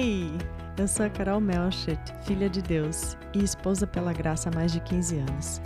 [0.00, 0.30] Ei!
[0.76, 4.78] Eu sou a Carol Melchert, filha de Deus e esposa pela graça há mais de
[4.78, 5.60] 15 anos.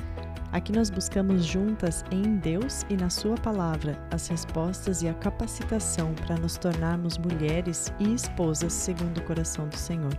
[0.51, 6.15] Aqui nós buscamos juntas em Deus e na Sua palavra as respostas e a capacitação
[6.15, 10.17] para nos tornarmos mulheres e esposas segundo o coração do Senhor,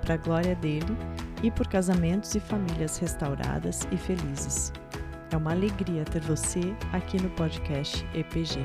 [0.00, 0.96] para a glória dele
[1.42, 4.72] e por casamentos e famílias restauradas e felizes.
[5.30, 8.64] É uma alegria ter você aqui no podcast EPG.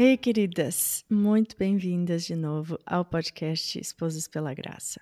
[0.00, 5.00] Ei, hey, queridas, muito bem-vindas de novo ao podcast Esposas pela Graça.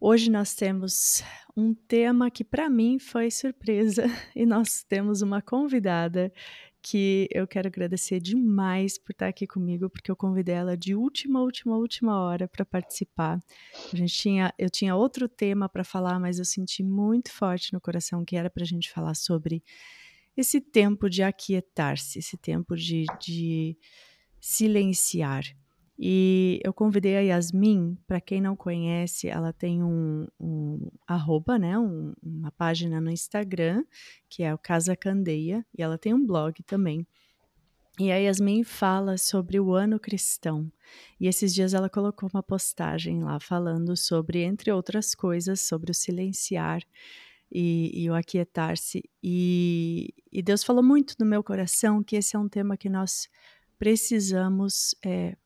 [0.00, 1.22] Hoje nós temos
[1.56, 4.02] um tema que para mim foi surpresa
[4.34, 6.32] e nós temos uma convidada
[6.82, 11.40] que eu quero agradecer demais por estar aqui comigo, porque eu convidei ela de última,
[11.40, 13.38] última, última hora para participar.
[13.92, 17.80] A gente tinha, eu tinha outro tema para falar, mas eu senti muito forte no
[17.80, 19.62] coração que era para a gente falar sobre
[20.36, 23.76] esse tempo de aquietar-se, esse tempo de, de
[24.40, 25.44] silenciar.
[25.98, 31.76] E eu convidei a Yasmin, para quem não conhece, ela tem um, um arroba, né,
[31.76, 33.84] um, uma página no Instagram,
[34.28, 37.04] que é o Casa Candeia, e ela tem um blog também.
[37.98, 40.70] E a Yasmin fala sobre o ano cristão.
[41.20, 45.94] E esses dias ela colocou uma postagem lá falando sobre, entre outras coisas, sobre o
[45.94, 46.80] silenciar
[47.50, 49.02] e, e o aquietar-se.
[49.20, 53.28] E, e Deus falou muito no meu coração que esse é um tema que nós
[53.78, 55.36] precisamos é,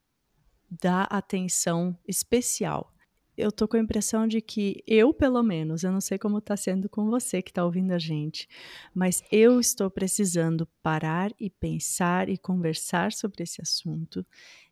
[0.70, 2.92] dar atenção especial.
[3.36, 6.56] Eu tô com a impressão de que eu, pelo menos, eu não sei como tá
[6.56, 8.46] sendo com você que está ouvindo a gente,
[8.94, 14.24] mas eu estou precisando parar e pensar e conversar sobre esse assunto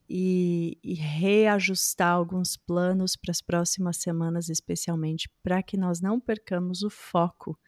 [0.08, 6.82] e, e reajustar alguns planos para as próximas semanas, especialmente para que nós não percamos
[6.82, 7.58] o foco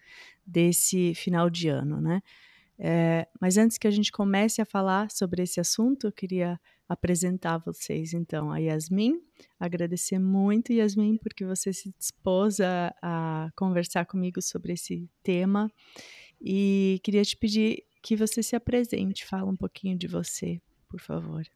[0.44, 2.20] desse final de ano, né?
[2.84, 7.58] É, mas antes que a gente comece a falar sobre esse assunto, eu queria apresentar
[7.58, 9.22] vocês então a Yasmin.
[9.58, 15.70] Agradecer muito, Yasmin, porque você se dispôs a, a conversar comigo sobre esse tema.
[16.40, 21.46] E queria te pedir que você se apresente, fala um pouquinho de você, por favor.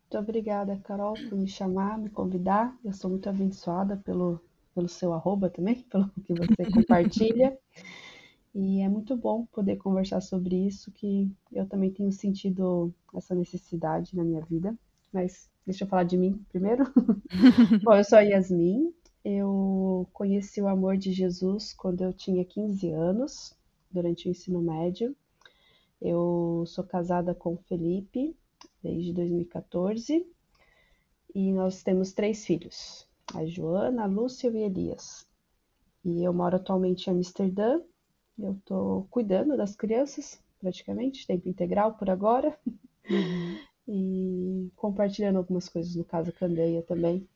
[0.00, 2.76] Muito obrigada, Carol, por me chamar, me convidar.
[2.84, 4.40] Eu sou muito abençoada pelo,
[4.74, 7.56] pelo seu arroba também, pelo que você compartilha.
[8.54, 14.14] E é muito bom poder conversar sobre isso, que eu também tenho sentido essa necessidade
[14.14, 14.78] na minha vida.
[15.12, 16.84] Mas deixa eu falar de mim primeiro.
[17.82, 18.94] bom, eu sou a Yasmin.
[19.24, 23.56] Eu conheci o amor de Jesus quando eu tinha 15 anos,
[23.90, 25.16] durante o ensino médio.
[26.00, 28.36] Eu sou casada com o Felipe
[28.82, 30.24] desde 2014
[31.34, 35.26] e nós temos três filhos: a Joana, a Lúcia e Elias.
[36.04, 37.80] E eu moro atualmente em Amsterdã
[38.38, 42.56] eu estou cuidando das crianças, praticamente, tempo integral por agora.
[43.08, 43.58] Uhum.
[43.86, 47.28] e compartilhando algumas coisas no caso Candeia também.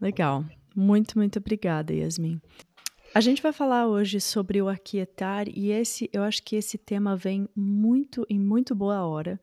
[0.00, 0.44] Legal.
[0.74, 2.40] Muito, muito obrigada, Yasmin.
[3.14, 7.16] A gente vai falar hoje sobre o aquietar e esse, eu acho que esse tema
[7.16, 9.40] vem muito em muito boa hora,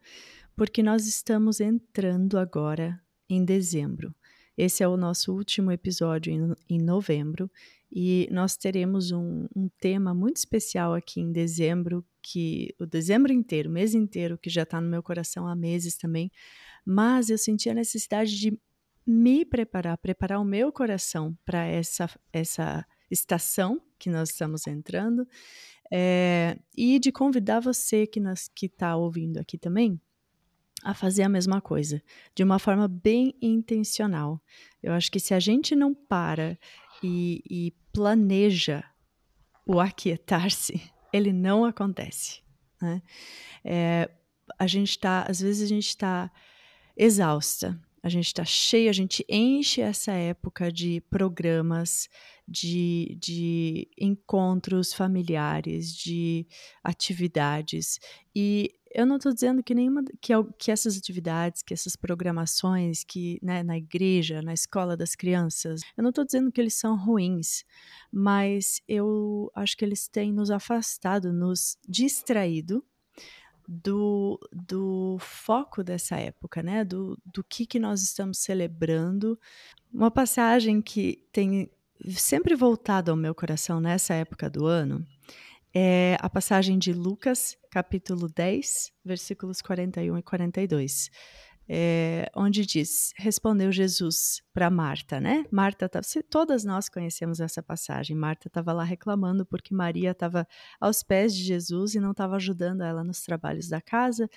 [0.56, 4.16] porque nós estamos entrando agora em dezembro.
[4.57, 7.51] Esse é o nosso último episódio em, em novembro
[7.97, 13.69] e nós teremos um, um, tema muito especial aqui em dezembro, que o dezembro inteiro,
[13.69, 16.29] o mês inteiro, que já está no meu coração há meses também.
[16.85, 18.59] Mas eu senti a necessidade de
[19.07, 25.25] me preparar, preparar o meu coração para essa, essa estação que nós estamos entrando
[25.89, 28.19] é, e de convidar você que
[28.62, 30.01] está ouvindo aqui também
[30.83, 32.01] a fazer a mesma coisa,
[32.35, 34.39] de uma forma bem intencional.
[34.83, 36.59] Eu acho que se a gente não para
[37.05, 38.83] e, e planeja
[39.66, 40.81] o aquietar-se,
[41.13, 42.41] ele não acontece.
[42.81, 43.01] Né?
[43.63, 44.09] É,
[44.59, 46.31] a gente está, às vezes a gente está
[46.95, 52.07] exausta, a gente está cheia, a gente enche essa época de programas,
[52.47, 56.45] de, de encontros familiares, de
[56.83, 58.00] atividades,
[58.35, 63.38] e eu não estou dizendo que nenhuma que, que essas atividades, que essas programações, que
[63.44, 67.65] né, na igreja, na escola das crianças, eu não estou dizendo que eles são ruins,
[68.09, 72.81] mas eu acho que eles têm nos afastado, nos distraído
[73.68, 76.86] do, do foco dessa época, né?
[76.86, 79.38] Do, do que, que nós estamos celebrando.
[79.94, 81.69] Uma passagem que tem
[82.12, 85.06] sempre voltado ao meu coração nessa época do ano
[85.77, 91.10] é a passagem de Lucas, capítulo 10, versículos 41 e 42.
[91.68, 95.44] é, onde diz: Respondeu Jesus para Marta, né?
[95.51, 96.00] Marta, tá,
[96.30, 98.16] todas nós conhecemos essa passagem.
[98.16, 100.48] Marta estava lá reclamando porque Maria estava
[100.80, 104.30] aos pés de Jesus e não estava ajudando ela nos trabalhos da casa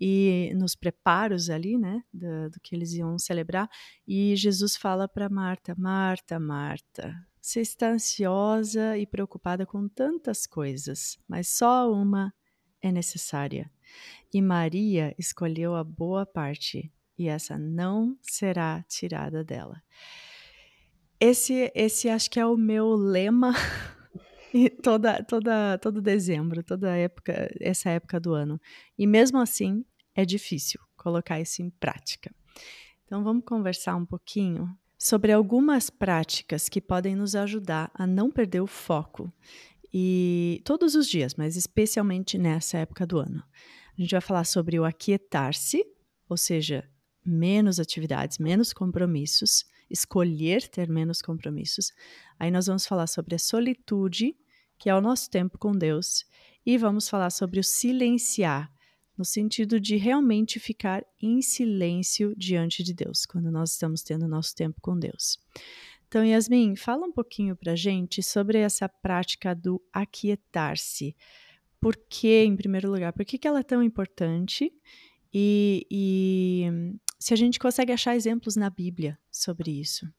[0.00, 2.02] e nos preparos ali, né?
[2.10, 3.68] Do, do que eles iam celebrar.
[4.06, 11.18] E Jesus fala para Marta: Marta, Marta, você está ansiosa e preocupada com tantas coisas,
[11.26, 12.32] mas só uma
[12.82, 13.70] é necessária.
[14.32, 19.82] E Maria escolheu a boa parte, e essa não será tirada dela.
[21.18, 23.52] Esse, esse acho que é o meu lema
[24.54, 28.60] e toda, toda, todo dezembro, toda época, essa época do ano.
[28.96, 29.84] E mesmo assim,
[30.14, 32.34] é difícil colocar isso em prática.
[33.04, 34.68] Então vamos conversar um pouquinho
[35.00, 39.32] sobre algumas práticas que podem nos ajudar a não perder o foco
[39.92, 43.42] e todos os dias, mas especialmente nessa época do ano.
[43.96, 45.84] A gente vai falar sobre o aquietar-se,
[46.28, 46.86] ou seja,
[47.24, 51.92] menos atividades, menos compromissos, escolher ter menos compromissos.
[52.38, 54.36] Aí nós vamos falar sobre a solitude,
[54.78, 56.24] que é o nosso tempo com Deus,
[56.64, 58.70] e vamos falar sobre o silenciar,
[59.20, 64.54] no sentido de realmente ficar em silêncio diante de Deus, quando nós estamos tendo nosso
[64.54, 65.38] tempo com Deus.
[66.08, 71.14] Então, Yasmin, fala um pouquinho para gente sobre essa prática do aquietar-se
[71.78, 74.72] por que, em primeiro lugar, por que, que ela é tão importante
[75.34, 76.64] e, e
[77.18, 80.10] se a gente consegue achar exemplos na Bíblia sobre isso.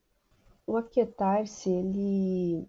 [0.67, 2.67] O aquietar-se, ele,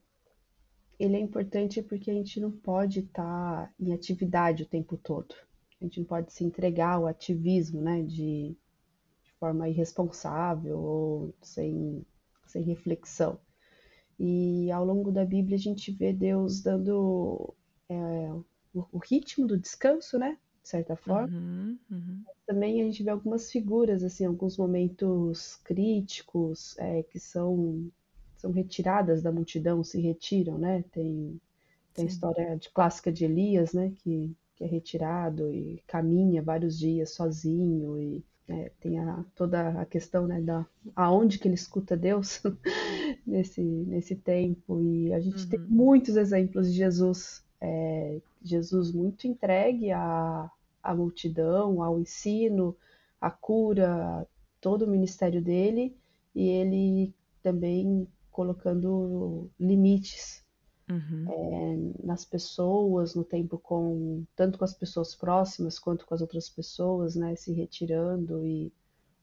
[0.99, 5.35] ele é importante porque a gente não pode estar tá em atividade o tempo todo.
[5.82, 8.56] A gente não pode se entregar ao ativismo, né, de,
[9.25, 12.06] de forma irresponsável ou sem,
[12.46, 13.37] sem reflexão.
[14.17, 17.52] E ao longo da Bíblia a gente vê Deus dando
[17.88, 18.31] é,
[18.73, 20.38] o, ritmo do descanso, né?
[20.62, 21.37] De certa forma.
[21.37, 22.25] Uhum, uhum.
[22.46, 27.90] Também a gente vê algumas figuras, assim, alguns momentos críticos é, que são,
[28.37, 30.85] são retiradas da multidão, se retiram, né?
[30.93, 31.40] Tem,
[31.93, 33.93] tem a história de, clássica de Elias, né?
[33.96, 34.32] Que,
[34.62, 40.26] que é retirado e caminha vários dias sozinho e é, tem a, toda a questão
[40.26, 42.43] né, da aonde que ele escuta Deus
[43.26, 45.49] nesse, nesse tempo e a gente uhum.
[45.49, 50.50] tem muitos exemplos de Jesus é, Jesus muito entregue à,
[50.82, 52.76] à multidão, ao ensino,
[53.20, 54.26] à cura,
[54.61, 55.97] todo o ministério dele,
[56.35, 60.42] e ele também colocando limites
[60.93, 61.25] uhum.
[61.29, 66.49] é, nas pessoas, no tempo com tanto com as pessoas próximas quanto com as outras
[66.49, 68.73] pessoas, né, se retirando e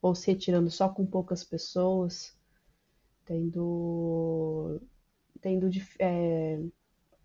[0.01, 2.35] ou se retirando só com poucas pessoas,
[3.25, 4.81] tendo
[5.41, 5.69] tendo
[5.99, 6.61] é,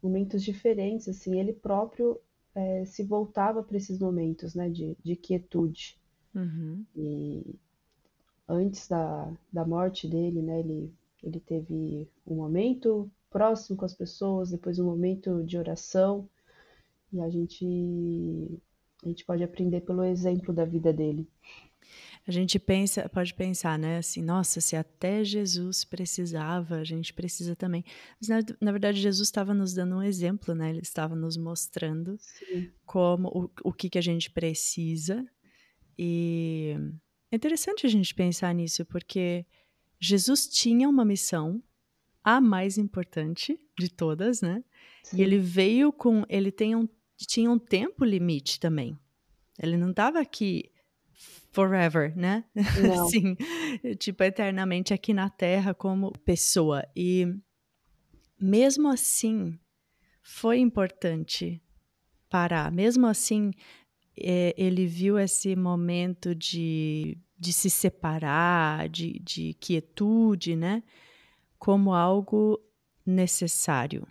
[0.02, 2.20] momentos diferentes, assim, ele próprio
[2.54, 5.98] é, se voltava para esses momentos, né, de, de quietude.
[6.34, 6.84] Uhum.
[6.96, 7.54] E
[8.48, 10.92] antes da, da morte dele, né, ele,
[11.22, 16.28] ele teve um momento próximo com as pessoas, depois um momento de oração,
[17.12, 18.60] e a gente,
[19.04, 21.28] a gente pode aprender pelo exemplo da vida dele
[22.26, 27.54] a gente pensa, pode pensar, né, assim, nossa, se até Jesus precisava, a gente precisa
[27.54, 27.84] também.
[28.18, 30.70] Mas na, na verdade Jesus estava nos dando um exemplo, né?
[30.70, 32.70] Ele estava nos mostrando Sim.
[32.86, 35.24] como o, o que que a gente precisa.
[35.98, 36.74] E
[37.30, 39.44] é interessante a gente pensar nisso, porque
[40.00, 41.62] Jesus tinha uma missão,
[42.24, 44.64] a mais importante de todas, né?
[45.02, 45.18] Sim.
[45.18, 46.88] E ele veio com, ele tem um,
[47.18, 48.98] tinha um tempo limite também.
[49.58, 50.72] Ele não estava aqui
[51.52, 52.44] forever, né?
[52.82, 53.08] Não.
[53.08, 53.36] Sim,
[53.98, 56.84] tipo, eternamente aqui na Terra como pessoa.
[56.96, 57.26] E
[58.40, 59.56] mesmo assim,
[60.22, 61.62] foi importante
[62.28, 62.72] parar.
[62.72, 63.52] Mesmo assim,
[64.18, 70.82] é, ele viu esse momento de, de se separar, de, de quietude, né?
[71.64, 72.60] Como algo
[73.06, 74.06] necessário.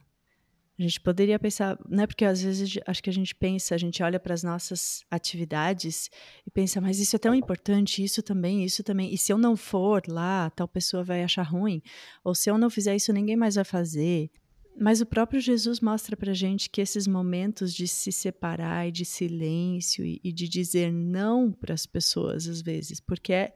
[0.77, 2.07] A gente poderia pensar, né?
[2.07, 6.10] Porque às vezes acho que a gente pensa, a gente olha para as nossas atividades
[6.48, 9.13] e pensa, mas isso é tão importante, isso também, isso também.
[9.13, 11.79] E se eu não for lá, tal pessoa vai achar ruim.
[12.24, 14.31] Ou se eu não fizer isso, ninguém mais vai fazer.
[14.75, 19.05] Mas o próprio Jesus mostra para gente que esses momentos de se separar e de
[19.05, 23.53] silêncio e, e de dizer não para as pessoas às vezes, porque é,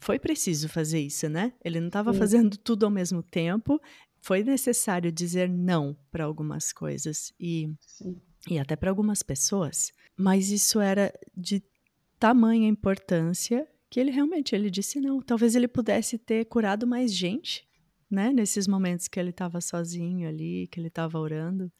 [0.00, 1.52] foi preciso fazer isso, né?
[1.64, 3.80] Ele não estava fazendo tudo ao mesmo tempo,
[4.20, 7.68] foi necessário dizer não para algumas coisas e,
[8.48, 11.62] e até para algumas pessoas, mas isso era de
[12.18, 15.20] tamanha importância que ele realmente ele disse não.
[15.20, 17.68] Talvez ele pudesse ter curado mais gente,
[18.10, 18.32] né?
[18.32, 21.70] Nesses momentos que ele estava sozinho ali, que ele estava orando,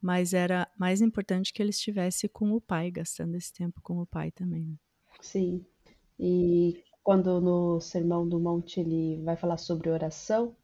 [0.00, 4.06] mas era mais importante que ele estivesse com o pai, gastando esse tempo com o
[4.06, 4.64] pai também.
[4.66, 4.76] Né?
[5.20, 5.66] Sim.
[6.18, 10.54] E quando no Sermão do Monte ele vai falar sobre oração,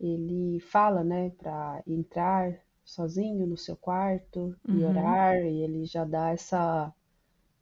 [0.00, 4.84] ele fala, né, para entrar sozinho no seu quarto e Uhum.
[4.84, 6.92] orar, e ele já dá essa,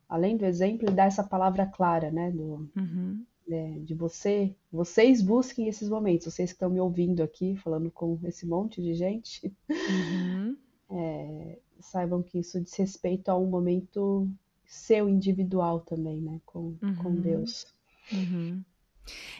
[0.08, 3.26] além do exemplo, ele dá essa palavra clara, né, do, Uhum.
[3.48, 8.18] né, de você, vocês busquem esses momentos, vocês que estão me ouvindo aqui, falando com
[8.24, 9.52] esse monte de gente,
[9.88, 10.56] Uhum.
[11.80, 14.28] saibam que isso diz respeito a um momento
[14.66, 17.20] seu individual também, né, com, com Uhum.
[17.20, 17.66] Deus.
[18.12, 18.62] Uhum.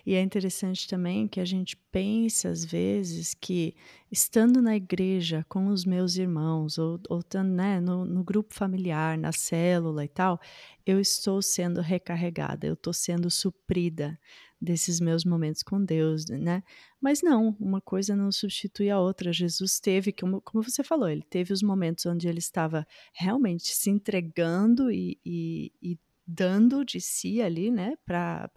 [0.05, 3.75] E é interessante também que a gente pensa às vezes que
[4.11, 9.33] estando na igreja com os meus irmãos ou, ou né, no, no grupo familiar, na
[9.33, 10.41] célula e tal,
[10.87, 14.19] eu estou sendo recarregada, eu estou sendo suprida
[14.61, 16.65] desses meus momentos com Deus, né?
[17.01, 19.33] Mas não, uma coisa não substitui a outra.
[19.33, 23.89] Jesus teve, como, como você falou, ele teve os momentos onde ele estava realmente se
[23.89, 25.99] entregando e, e, e
[26.29, 28.51] dando de si ali, né, para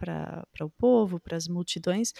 [0.60, 2.12] o povo, para as multidões.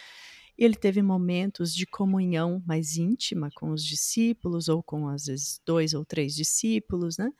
[0.56, 5.92] Ele teve momentos de comunhão mais íntima com os discípulos, ou com às vezes dois
[5.92, 7.30] ou três discípulos, né?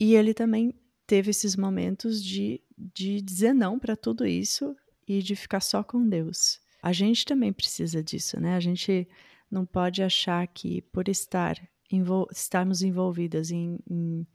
[0.00, 0.74] E ele também
[1.06, 4.74] teve esses momentos de, de dizer não para tudo isso
[5.06, 6.60] e de ficar só com Deus.
[6.82, 8.56] A gente também precisa disso, né?
[8.56, 9.08] A gente
[9.50, 11.56] não pode achar que por estar
[11.90, 14.26] envol estarmos envolvidas em, em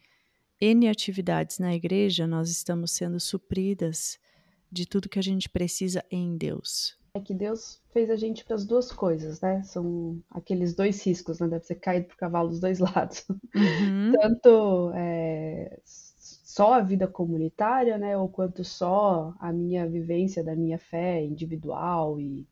[0.62, 4.20] N atividades na igreja, nós estamos sendo supridas
[4.72, 6.96] de tudo que a gente precisa em Deus.
[7.14, 9.64] É que Deus fez a gente para as duas coisas, né?
[9.64, 11.48] São aqueles dois riscos, né?
[11.48, 13.26] Deve ser caído pro cavalo dos dois lados.
[13.54, 14.12] Uhum.
[14.14, 18.16] Tanto é, só a vida comunitária, né?
[18.18, 22.48] Ou quanto só a minha vivência da minha fé individual e,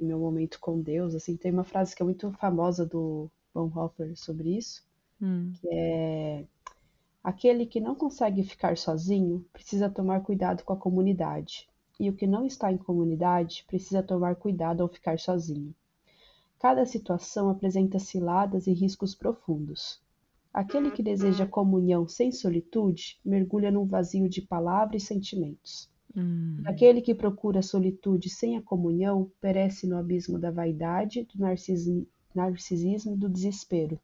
[0.00, 1.14] e meu momento com Deus.
[1.14, 4.86] Assim, tem uma frase que é muito famosa do Bonhoeffer sobre isso,
[5.20, 5.52] Hum.
[5.60, 6.44] que é
[7.28, 11.68] Aquele que não consegue ficar sozinho precisa tomar cuidado com a comunidade,
[12.00, 15.74] e o que não está em comunidade precisa tomar cuidado ao ficar sozinho.
[16.58, 20.00] Cada situação apresenta ciladas e riscos profundos.
[20.54, 25.86] Aquele que deseja comunhão sem solitude mergulha num vazio de palavra e sentimentos.
[26.16, 26.62] Hum.
[26.64, 33.12] Aquele que procura solitude sem a comunhão perece no abismo da vaidade, do narcisi- narcisismo
[33.12, 34.00] e do desespero.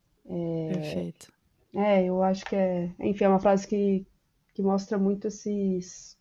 [0.68, 1.32] Perfeito.
[1.74, 2.94] É, eu acho que é.
[3.00, 4.06] Enfim, é uma frase que,
[4.54, 6.16] que mostra muito esses.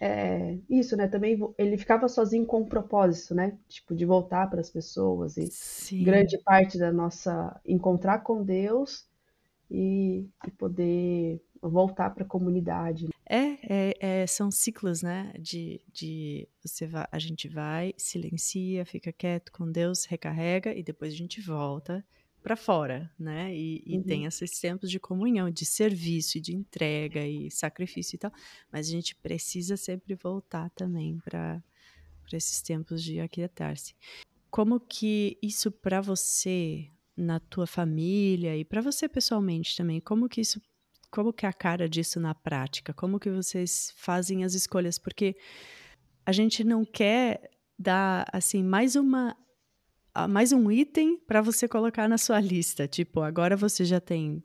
[0.00, 1.08] É, isso, né?
[1.08, 3.58] Também vo- ele ficava sozinho com um propósito, né?
[3.68, 6.04] Tipo, de voltar para as pessoas e Sim.
[6.04, 7.60] grande parte da nossa.
[7.66, 9.06] encontrar com Deus
[9.70, 13.06] e, e poder voltar para a comunidade.
[13.06, 13.10] né?
[13.26, 15.32] É, é, é, são ciclos, né?
[15.38, 21.12] De, de você vai, a gente vai, silencia, fica quieto com Deus, recarrega e depois
[21.12, 22.04] a gente volta
[22.42, 23.54] para fora, né?
[23.54, 24.02] E, e Uhum.
[24.02, 28.32] tem esses tempos de comunhão, de serviço, e de entrega e sacrifício e tal.
[28.72, 31.62] Mas a gente precisa sempre voltar também para
[32.32, 33.94] esses tempos de aquietar-se.
[34.50, 40.40] Como que isso para você, na tua família e para você pessoalmente também, como que
[40.40, 40.60] isso,
[41.10, 42.94] como que é a cara disso na prática?
[42.94, 44.98] Como que vocês fazem as escolhas?
[44.98, 45.36] Porque
[46.24, 49.36] a gente não quer dar assim mais uma
[50.28, 52.88] mais um item para você colocar na sua lista.
[52.88, 54.42] Tipo, agora você já tem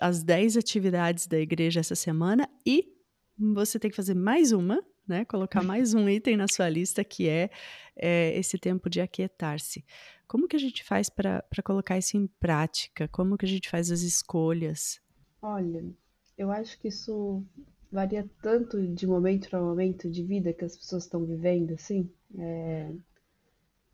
[0.00, 2.92] as 10 atividades da igreja essa semana e
[3.36, 5.24] você tem que fazer mais uma, né?
[5.24, 7.50] Colocar mais um item na sua lista que é,
[7.96, 9.84] é, esse tempo de aquietar-se.
[10.26, 13.08] Como que a gente faz para colocar isso em prática?
[13.08, 15.00] Como que a gente faz as escolhas?
[15.40, 15.84] Olha,
[16.36, 17.42] eu acho que isso
[17.90, 22.10] varia tanto de momento para momento de vida que as pessoas estão vivendo, assim.
[22.38, 22.92] É,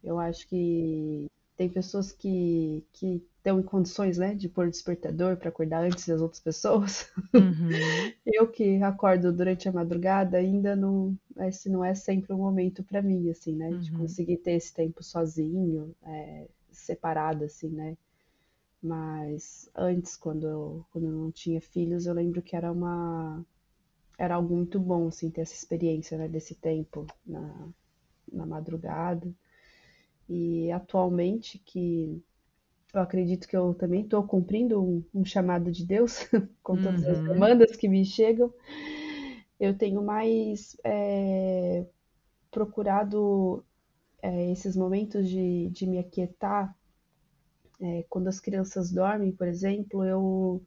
[0.04, 5.50] eu acho que tem pessoas que, que estão em condições, né, de pôr despertador para
[5.50, 7.10] acordar antes das outras pessoas.
[7.36, 12.82] Uhum, Eu que acordo durante a madrugada ainda não, esse não é sempre um momento
[12.82, 13.92] para mim, assim, né, de Uhum.
[13.92, 17.96] conseguir ter esse tempo sozinho, é, separado, assim, né.
[18.82, 23.44] Mas antes, quando eu, quando eu não tinha filhos, eu lembro que era uma,
[24.18, 27.68] era algo muito bom, assim, ter essa experiência, né, desse tempo na,
[28.32, 29.32] na madrugada.
[30.28, 32.22] E atualmente que
[32.94, 36.28] eu acredito que eu também estou cumprindo um, um chamado de Deus
[36.62, 38.52] com todas as uhum, demandas que me chegam,
[39.58, 41.86] eu tenho mais é,
[42.50, 43.64] procurado
[44.22, 46.76] é, esses momentos de, de me aquietar.
[47.80, 50.62] É, quando as crianças dormem, por exemplo, eu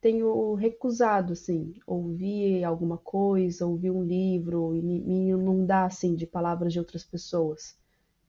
[0.00, 6.26] tenho recusado, assim, ouvir alguma coisa, ouvir um livro e me, me inundar, assim, de
[6.26, 7.76] palavras de outras pessoas.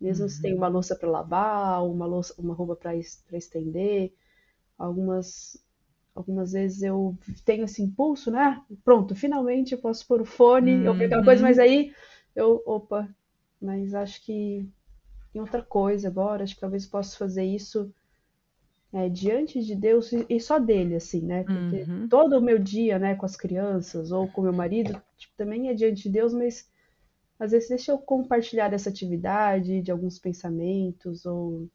[0.03, 2.93] Mesmo se tem uhum, uma louça para lavar, uma louça, uma roupa para
[3.37, 4.11] estender,
[4.77, 5.57] algumas,
[6.13, 8.61] algumas vezes eu tenho esse impulso, né?
[8.83, 10.83] Pronto, finalmente eu posso pôr o fone, uhum.
[10.83, 11.93] eu pego aquela coisa, mas aí
[12.35, 13.07] eu, opa,
[13.61, 14.67] mas acho que
[15.33, 17.89] em outra coisa agora, acho que talvez possa fazer isso
[18.91, 21.45] é, diante de Deus e só dele, assim, né?
[21.45, 22.09] Porque uhum.
[22.09, 25.73] todo o meu dia, né, com as crianças ou com meu marido, tipo, também é
[25.73, 26.69] diante de Deus, mas
[27.43, 31.69] às vezes deixa eu compartilhar dessa atividade, de alguns pensamentos, ou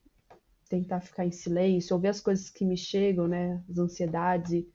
[0.68, 4.68] tentar ficar em silêncio, ou ver as coisas que me chegam, né, as ansiedades, e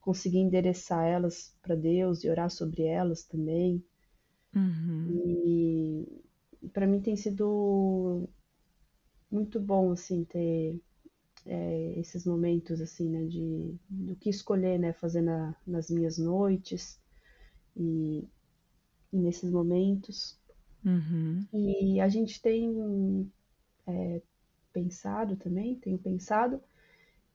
[0.00, 3.82] conseguir endereçar elas para Deus e orar sobre elas também.
[4.54, 5.06] Uhum.
[5.46, 8.28] E para mim tem sido
[9.30, 10.80] muito bom, assim, ter
[11.46, 17.00] é, esses momentos assim, né, de do que escolher, né, fazer na, nas minhas noites
[17.76, 18.28] e, e
[19.16, 20.38] nesses momentos.
[20.84, 21.46] Uhum.
[21.52, 23.30] E a gente tem
[23.86, 24.20] é,
[24.72, 26.60] pensado também, tenho pensado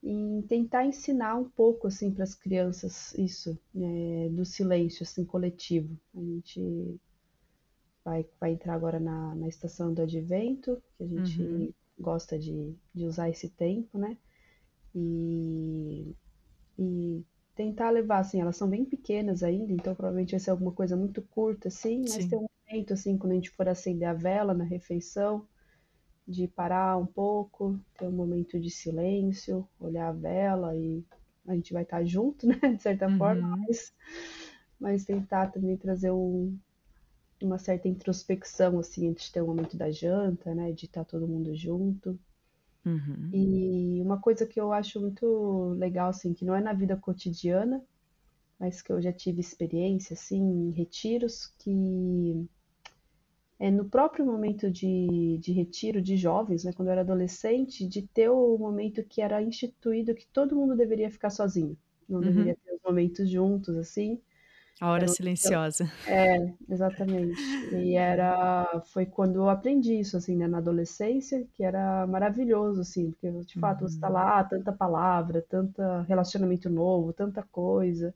[0.02, 5.98] em tentar ensinar um pouco assim para as crianças isso né, do silêncio assim coletivo.
[6.14, 7.00] A gente
[8.04, 12.74] vai, vai entrar agora na, na estação do advento, que a gente uhum gosta de,
[12.94, 14.16] de usar esse tempo, né?
[14.94, 16.14] E,
[16.78, 17.22] e
[17.54, 21.22] tentar levar, assim, elas são bem pequenas ainda, então provavelmente vai ser alguma coisa muito
[21.22, 22.28] curta, assim, mas Sim.
[22.28, 25.46] ter um momento, assim, quando a gente for acender a vela na refeição,
[26.26, 31.04] de parar um pouco, ter um momento de silêncio, olhar a vela e
[31.46, 33.18] a gente vai estar junto, né, de certa uhum.
[33.18, 33.92] forma, mas,
[34.78, 36.56] mas tentar também trazer um,
[37.42, 40.72] uma certa introspecção, assim, antes de ter o momento da janta, né?
[40.72, 42.18] De estar todo mundo junto.
[42.84, 43.30] Uhum.
[43.32, 47.82] E uma coisa que eu acho muito legal, assim, que não é na vida cotidiana,
[48.58, 52.48] mas que eu já tive experiência, assim, em retiros, que
[53.58, 58.02] é no próprio momento de, de retiro de jovens, né, quando eu era adolescente, de
[58.02, 61.76] ter o momento que era instituído que todo mundo deveria ficar sozinho,
[62.08, 62.24] não uhum.
[62.24, 64.18] deveria ter os momentos juntos, assim,
[64.80, 65.90] a hora silenciosa.
[66.08, 67.38] É, exatamente.
[67.72, 73.10] E era, foi quando eu aprendi isso, assim, né, na adolescência, que era maravilhoso, assim,
[73.10, 73.88] porque, de fato, uhum.
[73.88, 74.14] você tá uhum.
[74.14, 78.14] lá, tanta palavra, tanto relacionamento novo, tanta coisa.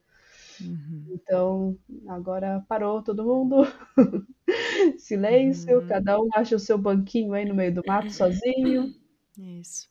[0.61, 1.05] Uhum.
[1.11, 3.67] Então, agora parou todo mundo.
[4.99, 5.87] Silêncio, uhum.
[5.87, 8.95] cada um acha o seu banquinho aí no meio do mato sozinho.
[9.39, 9.89] Isso.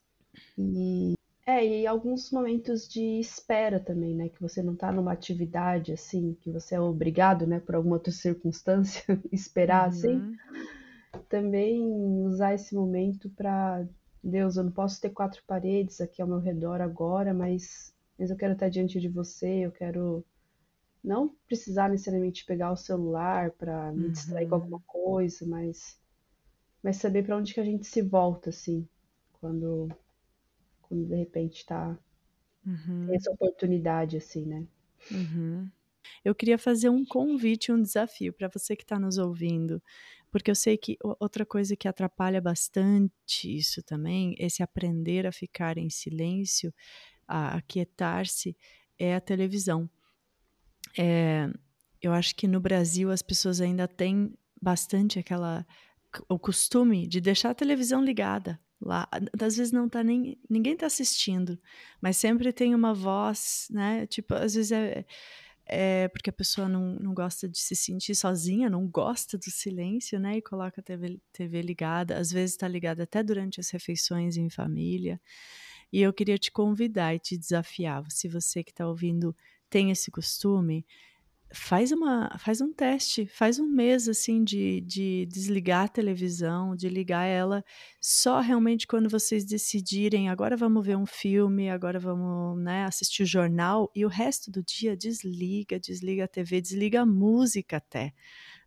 [0.57, 1.13] E
[1.45, 4.29] é, e alguns momentos de espera também, né?
[4.29, 8.13] Que você não está numa atividade assim, que você é obrigado, né, por alguma outra
[8.13, 10.15] circunstância, esperar assim.
[10.15, 10.36] uhum.
[11.27, 11.84] Também
[12.25, 13.86] usar esse momento para
[14.23, 18.38] Deus, eu não posso ter quatro paredes aqui ao meu redor agora, mas, mas eu
[18.38, 20.25] quero estar diante de você, eu quero
[21.03, 24.84] não precisar necessariamente pegar o celular para me distrair com alguma uhum.
[24.88, 25.99] coisa, mas,
[26.82, 28.88] mas saber para onde que a gente se volta, assim,
[29.41, 29.89] quando
[30.93, 31.97] quando de repente está
[32.65, 33.12] uhum.
[33.12, 34.67] essa oportunidade assim, né?
[35.10, 35.67] Uhum.
[36.23, 39.82] Eu queria fazer um convite, um desafio para você que está nos ouvindo,
[40.29, 45.77] porque eu sei que outra coisa que atrapalha bastante isso também, esse aprender a ficar
[45.77, 46.73] em silêncio,
[47.27, 48.56] a aquietar-se,
[48.99, 49.89] é a televisão.
[50.97, 51.49] É,
[52.01, 55.65] eu acho que no Brasil as pessoas ainda têm bastante aquela
[56.29, 59.08] o costume de deixar a televisão ligada lá.
[59.39, 60.38] Às vezes não tá nem.
[60.50, 61.60] ninguém tá assistindo,
[62.02, 64.06] mas sempre tem uma voz, né?
[64.08, 65.06] Tipo, às vezes é,
[65.65, 70.19] é porque a pessoa não, não gosta de se sentir sozinha, não gosta do silêncio,
[70.19, 70.38] né?
[70.38, 74.50] E coloca a TV, TV ligada, às vezes está ligada até durante as refeições em
[74.50, 75.19] família.
[75.91, 79.36] E eu queria te convidar e te desafiar, se você que está ouvindo
[79.69, 80.86] tem esse costume,
[81.53, 86.89] faz uma faz um teste, faz um mês assim de, de desligar a televisão, de
[86.89, 87.63] ligar ela
[88.01, 93.27] só realmente quando vocês decidirem, agora vamos ver um filme, agora vamos né, assistir o
[93.27, 98.13] jornal e o resto do dia desliga, desliga a TV, desliga a música até.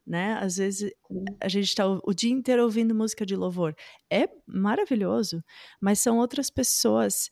[0.06, 0.34] Né?
[0.34, 0.92] Às vezes
[1.40, 3.74] a gente está o, o dia inteiro ouvindo música de louvor.
[4.08, 5.42] É maravilhoso,
[5.80, 7.28] mas são outras pessoas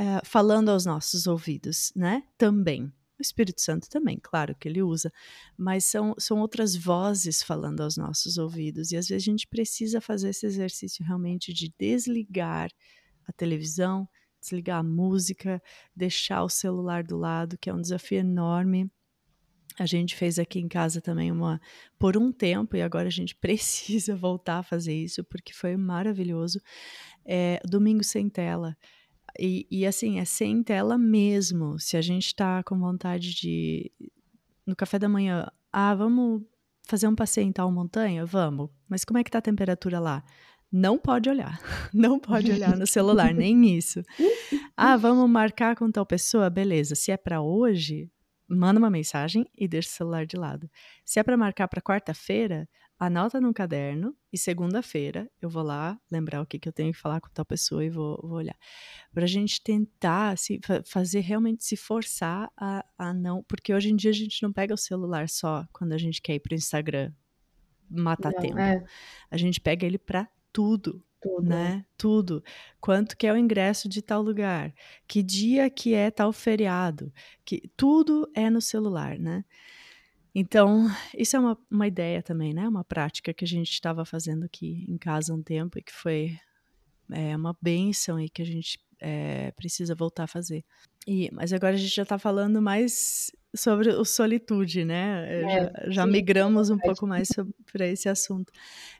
[0.00, 2.22] uh, falando aos nossos ouvidos, né?
[2.38, 2.90] Também.
[3.18, 5.10] O Espírito Santo também, claro que ele usa,
[5.56, 8.92] mas são, são outras vozes falando aos nossos ouvidos.
[8.92, 12.70] E às vezes a gente precisa fazer esse exercício realmente de desligar
[13.26, 14.06] a televisão,
[14.40, 15.62] desligar a música,
[15.94, 18.90] deixar o celular do lado, que é um desafio enorme.
[19.78, 21.60] A gente fez aqui em casa também uma
[21.98, 26.60] por um tempo e agora a gente precisa voltar a fazer isso porque foi maravilhoso.
[27.24, 28.76] É, domingo sem tela.
[29.38, 31.78] E, e, assim, é sem tela mesmo.
[31.78, 33.90] Se a gente tá com vontade de.
[34.66, 36.42] No café da manhã, ah, vamos
[36.88, 38.24] fazer um passeio em tal montanha?
[38.24, 38.70] Vamos.
[38.88, 40.24] Mas como é que tá a temperatura lá?
[40.70, 41.60] não pode olhar.
[41.94, 44.02] Não pode olhar no celular, nem isso.
[44.78, 46.50] Ah, vamos marcar com tal pessoa?
[46.50, 46.94] Beleza.
[46.94, 48.10] Se é para hoje,
[48.48, 50.70] manda uma mensagem e deixa o celular de lado.
[51.04, 56.40] Se é para marcar para quarta-feira, anota num caderno e segunda-feira eu vou lá lembrar
[56.40, 58.56] o que, que eu tenho que falar com tal pessoa e vou, vou olhar.
[59.12, 63.42] Para a gente tentar se, fazer realmente se forçar a, a não.
[63.44, 66.34] Porque hoje em dia a gente não pega o celular só quando a gente quer
[66.34, 67.12] ir para o Instagram
[67.88, 68.58] matar não, tempo.
[68.58, 68.82] É.
[69.30, 71.04] A gente pega ele para tudo.
[71.26, 71.48] Tudo.
[71.48, 71.84] Né?
[71.98, 72.44] Tudo.
[72.80, 74.72] Quanto que é o ingresso de tal lugar?
[75.08, 77.12] Que dia que é tal feriado?
[77.44, 79.44] Que tudo é no celular, né?
[80.34, 80.86] Então,
[81.16, 82.68] isso é uma, uma ideia também, né?
[82.68, 86.38] Uma prática que a gente estava fazendo aqui em casa um tempo e que foi
[87.10, 90.64] é, uma benção e que a gente é, precisa voltar a fazer.
[91.06, 95.26] E, mas agora a gente já está falando mais sobre o solitude, né?
[95.26, 97.28] É, já, já migramos um pouco mais
[97.72, 98.52] para esse assunto.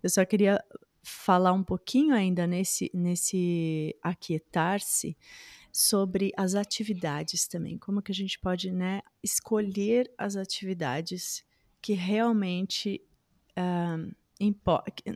[0.03, 0.63] Eu só queria
[1.09, 5.17] falar um pouquinho ainda nesse, nesse aquietar-se
[5.73, 11.45] sobre as atividades também, como que a gente pode né, escolher as atividades
[11.81, 13.01] que realmente
[13.53, 14.15] uh,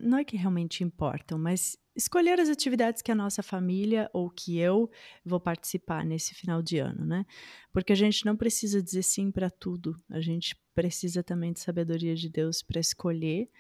[0.01, 4.59] não é que realmente importam, mas escolher as atividades que a nossa família ou que
[4.59, 4.89] eu
[5.25, 7.27] vou participar nesse final de ano, né?
[7.73, 12.15] Porque a gente não precisa dizer sim para tudo, a gente precisa também de sabedoria
[12.15, 13.51] de Deus para escolher,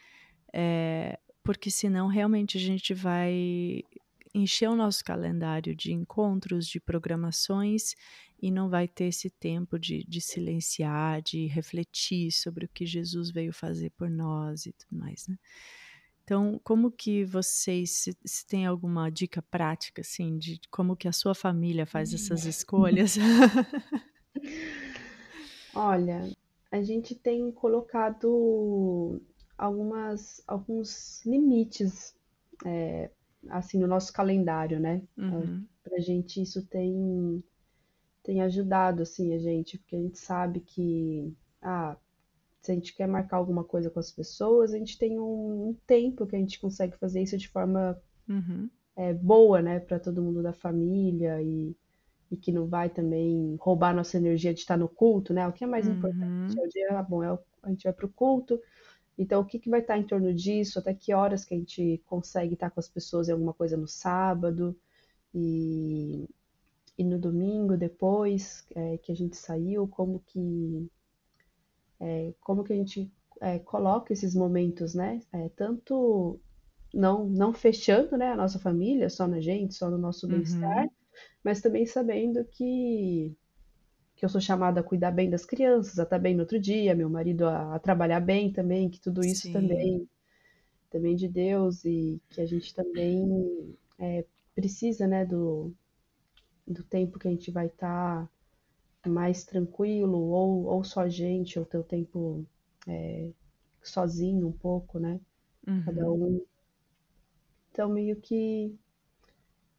[0.53, 3.83] é, porque senão realmente a gente vai
[4.35, 7.95] encher o nosso calendário de encontros, de programações
[8.41, 13.31] e não vai ter esse tempo de, de silenciar, de refletir sobre o que Jesus
[13.31, 15.37] veio fazer por nós e tudo mais, né?
[16.23, 21.13] Então, como que vocês, se, se tem alguma dica prática, assim, de como que a
[21.13, 23.17] sua família faz essas escolhas?
[25.75, 26.31] Olha,
[26.71, 29.21] a gente tem colocado
[29.61, 32.17] algumas, alguns limites
[32.65, 33.11] é,
[33.49, 35.03] assim no nosso calendário, né?
[35.19, 35.65] Uhum.
[35.85, 37.45] Pra gente isso tem
[38.23, 41.97] tem ajudado assim a gente, porque a gente sabe que ah,
[42.61, 45.77] se a gente quer marcar alguma coisa com as pessoas, a gente tem um, um
[45.87, 48.69] tempo que a gente consegue fazer isso de forma uhum.
[48.97, 51.75] é, boa, né, para todo mundo da família e,
[52.31, 55.49] e que não vai também roubar nossa energia de estar no culto, né?
[55.49, 55.95] O que é mais uhum.
[55.95, 58.61] importante é o dia, ah, bom, é o, a gente vai para o culto,
[59.19, 60.79] então, o que, que vai estar em torno disso?
[60.79, 63.87] Até que horas que a gente consegue estar com as pessoas em alguma coisa no
[63.87, 64.75] sábado
[65.35, 66.29] e,
[66.97, 70.91] e no domingo depois é, que a gente saiu, como que
[72.01, 75.21] é, como que a gente é, coloca esses momentos, né?
[75.33, 76.41] É, tanto
[76.93, 80.33] não não fechando, né, a nossa família só na gente, só no nosso uhum.
[80.33, 80.89] bem-estar,
[81.45, 83.37] mas também sabendo que
[84.21, 86.95] que eu sou chamada a cuidar bem das crianças, a estar bem no outro dia,
[86.95, 89.53] meu marido a, a trabalhar bem também, que tudo isso Sim.
[89.55, 90.07] também
[90.91, 95.73] também de Deus e que a gente também é, precisa, né, do,
[96.67, 98.29] do tempo que a gente vai estar
[99.07, 102.45] mais tranquilo ou, ou só a gente, ou ter o tempo
[102.87, 103.31] é,
[103.83, 105.19] sozinho um pouco, né,
[105.67, 105.83] uhum.
[105.83, 106.45] cada um.
[107.73, 108.79] Então, meio que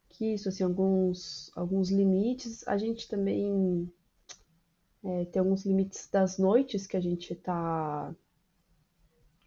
[0.08, 2.66] que isso, assim, alguns, alguns limites.
[2.66, 3.90] A gente também
[5.04, 8.14] é, tem alguns limites das noites que a gente tá.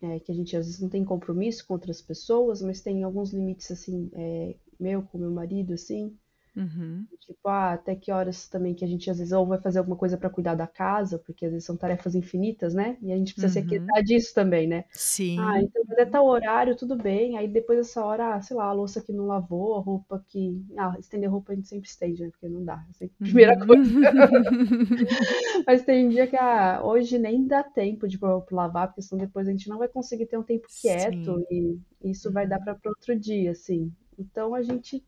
[0.01, 3.31] É, que a gente às vezes não tem compromisso com outras pessoas, mas tem alguns
[3.31, 6.15] limites assim, é, meu com meu marido, assim,
[6.55, 7.05] Uhum.
[7.19, 9.97] Tipo, ah, até que horas também que a gente às vezes ou vai fazer alguma
[9.97, 12.97] coisa para cuidar da casa, porque às vezes são tarefas infinitas, né?
[13.01, 13.67] E a gente precisa uhum.
[13.67, 14.85] se aquietar disso também, né?
[14.91, 15.37] Sim.
[15.39, 17.37] Ah, então até tal horário, tudo bem.
[17.37, 20.63] Aí depois dessa hora, ah, sei lá, a louça que não lavou, a roupa que.
[20.77, 22.29] Ah, estender roupa a gente sempre estende, né?
[22.29, 22.83] Porque não dá.
[23.01, 23.67] É primeira uhum.
[23.67, 23.91] coisa.
[25.67, 28.17] Mas tem dia que ah, hoje nem dá tempo de
[28.51, 31.81] lavar, porque senão depois a gente não vai conseguir ter um tempo quieto Sim.
[32.01, 33.91] e isso vai dar para outro dia, assim.
[34.17, 35.03] Então a gente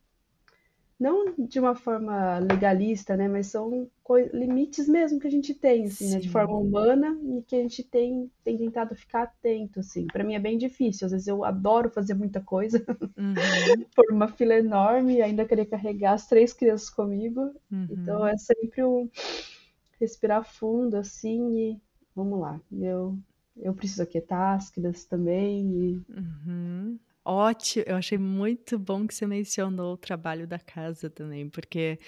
[0.99, 3.87] não de uma forma legalista, né, mas são
[4.33, 7.83] limites mesmo que a gente tem, assim, né, de forma humana e que a gente
[7.83, 10.07] tem, tem tentado ficar atento, assim.
[10.07, 12.83] Para mim é bem difícil, às vezes eu adoro fazer muita coisa
[13.15, 13.33] uhum.
[13.95, 17.41] por uma fila enorme e ainda querer carregar as três crianças comigo.
[17.71, 17.87] Uhum.
[17.91, 19.07] Então é sempre um
[19.99, 21.81] respirar fundo, assim, e
[22.15, 23.17] vamos lá, eu,
[23.55, 26.01] eu preciso aquietar as crianças também e...
[26.09, 31.99] Uhum ótimo, eu achei muito bom que você mencionou o trabalho da casa também, porque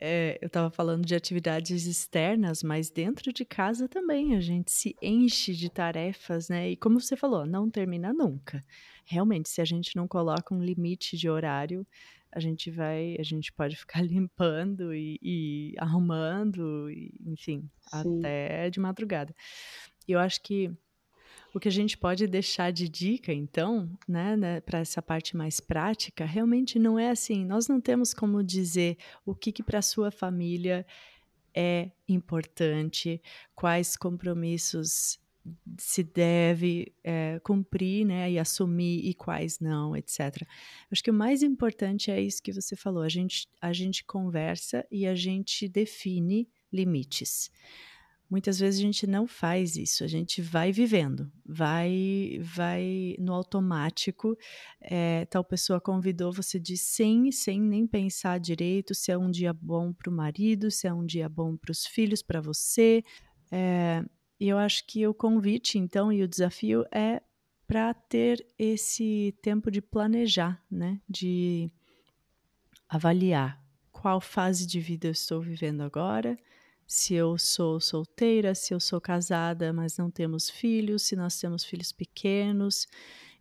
[0.00, 4.96] é, eu estava falando de atividades externas, mas dentro de casa também a gente se
[5.02, 6.70] enche de tarefas, né?
[6.70, 8.60] E como você falou, não termina nunca.
[9.04, 11.86] Realmente, se a gente não coloca um limite de horário,
[12.32, 18.18] a gente vai, a gente pode ficar limpando e, e arrumando, e, enfim, Sim.
[18.18, 19.34] até de madrugada.
[20.08, 20.70] E eu acho que
[21.54, 25.60] o que a gente pode deixar de dica, então, né, né para essa parte mais
[25.60, 27.44] prática, realmente não é assim.
[27.44, 30.84] Nós não temos como dizer o que, que para sua família
[31.54, 33.22] é importante,
[33.54, 35.20] quais compromissos
[35.78, 40.44] se deve é, cumprir, né, e assumir e quais não, etc.
[40.90, 43.02] Acho que o mais importante é isso que você falou.
[43.02, 47.50] A gente a gente conversa e a gente define limites.
[48.28, 54.36] Muitas vezes a gente não faz isso, a gente vai vivendo, vai vai no automático.
[54.80, 59.52] É, tal pessoa convidou, você diz sim, sem nem pensar direito se é um dia
[59.52, 63.02] bom para o marido, se é um dia bom para os filhos, para você.
[63.52, 64.02] É,
[64.40, 67.22] e eu acho que o convite, então, e o desafio é
[67.66, 71.00] para ter esse tempo de planejar, né?
[71.08, 71.70] De
[72.88, 76.38] avaliar qual fase de vida eu estou vivendo agora,
[76.86, 81.64] se eu sou solteira, se eu sou casada, mas não temos filhos, se nós temos
[81.64, 82.86] filhos pequenos,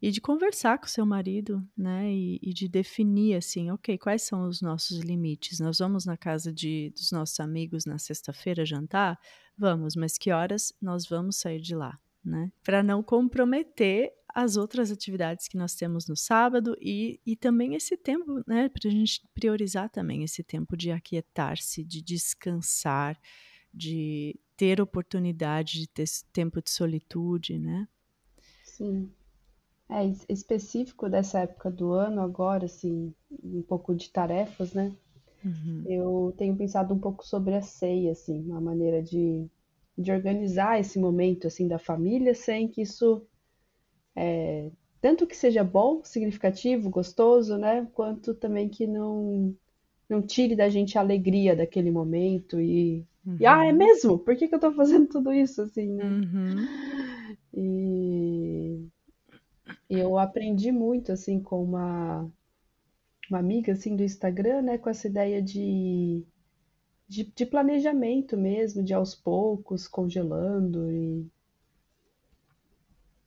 [0.02, 2.12] e de conversar com seu marido, né?
[2.12, 5.62] E, e, de definir assim, ok, quais são os nossos limites?
[5.62, 9.18] Nós vamos na casa de, dos nossos amigos na sexta-feira jantar?
[9.58, 12.52] Vamos, mas que horas nós vamos sair de lá, né?
[12.64, 17.96] Para não comprometer as outras atividades que nós temos no sábado e, e também esse
[17.96, 18.68] tempo, né?
[18.70, 23.20] Para a gente priorizar também esse tempo de aquietar-se, de descansar,
[23.74, 27.88] de ter oportunidade de ter tempo de solitude, né?
[28.64, 29.12] Sim.
[29.90, 34.96] É específico dessa época do ano agora, assim, um pouco de tarefas, né?
[35.44, 35.84] Uhum.
[35.86, 39.46] Eu tenho pensado um pouco sobre a ceia, assim, uma maneira de,
[39.98, 43.26] de organizar esse momento, assim, da família, sem que isso,
[44.16, 44.70] é,
[45.02, 47.88] tanto que seja bom, significativo, gostoso, né?
[47.94, 49.56] Quanto também que não,
[50.10, 53.38] não tire da gente a alegria daquele momento e, uhum.
[53.40, 54.18] e ah, é mesmo?
[54.18, 56.06] Por que, que eu tô fazendo tudo isso, assim, né?
[56.06, 56.68] Uhum.
[57.54, 58.90] E
[59.90, 62.30] eu aprendi muito assim com uma
[63.30, 66.24] uma amiga assim do Instagram, né, com essa ideia de,
[67.08, 71.26] de, de planejamento mesmo, de aos poucos congelando e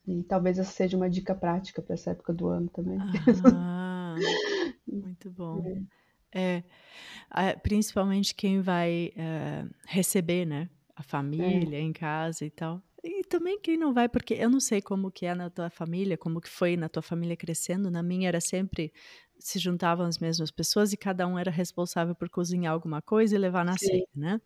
[0.07, 2.97] e talvez essa seja uma dica prática para essa época do ano também.
[3.53, 4.15] Ah,
[4.87, 5.61] muito bom.
[6.33, 6.63] É.
[7.35, 11.81] é, principalmente quem vai é, receber, né, a família é.
[11.81, 12.81] em casa e tal.
[13.03, 16.17] E também quem não vai, porque eu não sei como que é na tua família,
[16.17, 17.91] como que foi na tua família crescendo.
[17.91, 18.91] Na minha era sempre
[19.39, 23.37] se juntavam as mesmas pessoas e cada um era responsável por cozinhar alguma coisa e
[23.37, 23.87] levar na Sim.
[23.87, 24.41] ceia, né?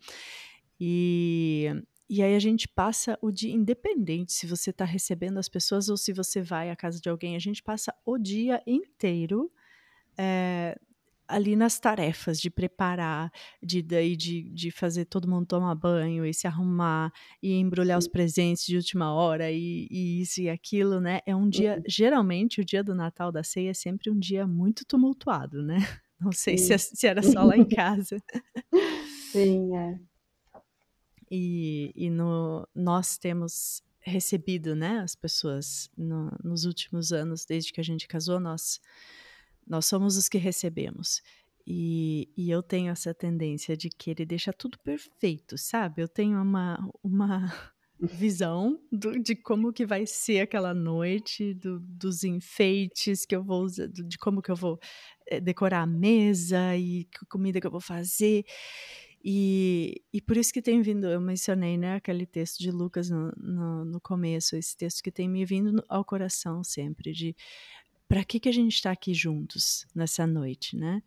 [0.79, 1.67] E,
[2.13, 5.95] e aí a gente passa o dia independente se você está recebendo as pessoas ou
[5.95, 9.49] se você vai à casa de alguém, a gente passa o dia inteiro
[10.17, 10.77] é,
[11.25, 13.31] ali nas tarefas de preparar,
[13.63, 18.65] de de, de fazer todo mundo tomar banho e se arrumar e embrulhar os presentes
[18.65, 21.21] de última hora e, e, isso e aquilo, né?
[21.25, 21.83] É um dia, uhum.
[21.87, 25.77] geralmente o dia do Natal da ceia é sempre um dia muito tumultuado, né?
[26.19, 28.21] Não sei se, se, era só lá em casa.
[29.31, 30.10] Sim, é.
[31.31, 37.79] E, e no, nós temos recebido, né, as pessoas no, nos últimos anos, desde que
[37.79, 38.81] a gente casou, nós
[39.65, 41.21] nós somos os que recebemos.
[41.65, 46.01] E, e, eu tenho essa tendência de querer deixar tudo perfeito, sabe?
[46.01, 47.53] Eu tenho uma, uma
[48.01, 53.63] visão do, de como que vai ser aquela noite, do, dos enfeites que eu vou
[53.63, 54.79] usar, de como que eu vou
[55.27, 58.43] é, decorar a mesa e que comida que eu vou fazer.
[59.23, 63.31] E, e por isso que tem vindo, eu mencionei né, aquele texto de Lucas no,
[63.37, 67.35] no, no começo, esse texto que tem me vindo ao coração sempre, de
[68.07, 71.01] para que, que a gente está aqui juntos nessa noite, né?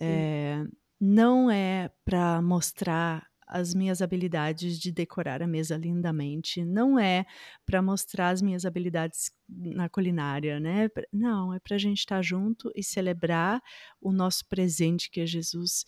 [0.00, 0.64] É,
[0.98, 7.24] não é para mostrar as minhas habilidades de decorar a mesa lindamente, não é
[7.64, 10.88] para mostrar as minhas habilidades na culinária, né?
[11.12, 13.62] Não, é para a gente estar tá junto e celebrar
[14.00, 15.84] o nosso presente que é Jesus.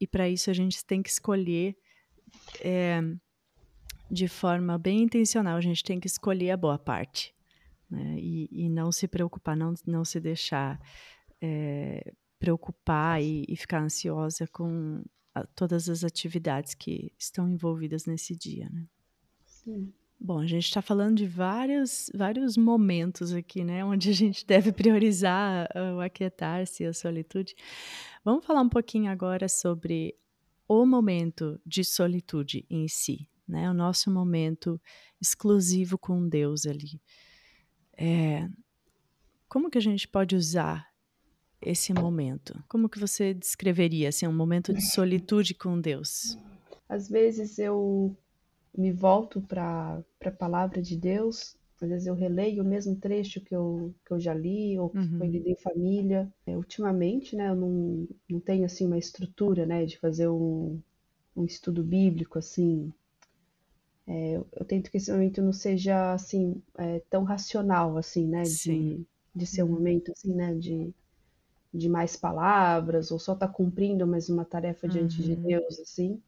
[0.00, 1.76] E para isso a gente tem que escolher
[2.60, 3.00] é,
[4.10, 7.34] de forma bem intencional, a gente tem que escolher a boa parte
[7.94, 8.16] né?
[8.18, 10.80] E, e, não se preocupar, não, não se deixar
[11.40, 15.02] é, preocupar e, e, ficar ansiosa com
[15.34, 18.86] a, todas as atividades que estão envolvidas nesse dia, né?
[19.44, 19.92] Sim.
[20.20, 23.84] Bom, a gente está falando de vários, vários momentos aqui, né?
[23.84, 27.54] Onde a gente deve priorizar o aquietar-se, a solitude.
[28.24, 30.16] Vamos falar um pouquinho agora sobre
[30.66, 33.70] o momento de solitude em si, né?
[33.70, 34.80] O nosso momento
[35.20, 37.02] exclusivo com Deus ali.
[37.96, 38.48] É,
[39.46, 40.88] como que a gente pode usar
[41.60, 42.64] esse momento?
[42.66, 46.38] Como que você descreveria assim, um momento de solitude com Deus?
[46.88, 48.16] Às vezes eu
[48.76, 53.54] me volto para a palavra de Deus às vezes eu releio o mesmo trecho que
[53.54, 55.18] eu, que eu já li ou que uhum.
[55.18, 56.32] foi lido em família.
[56.46, 60.80] É, ultimamente, né, eu não, não tenho assim uma estrutura, né, de fazer um,
[61.36, 62.92] um estudo bíblico assim.
[64.06, 68.42] É, eu, eu, tento que esse momento não seja assim é, tão racional assim, né,
[68.42, 69.72] de, de ser um uhum.
[69.72, 70.94] momento assim, né, de
[71.72, 75.26] de mais palavras ou só estar tá cumprindo mais uma tarefa diante uhum.
[75.26, 76.22] de Deus assim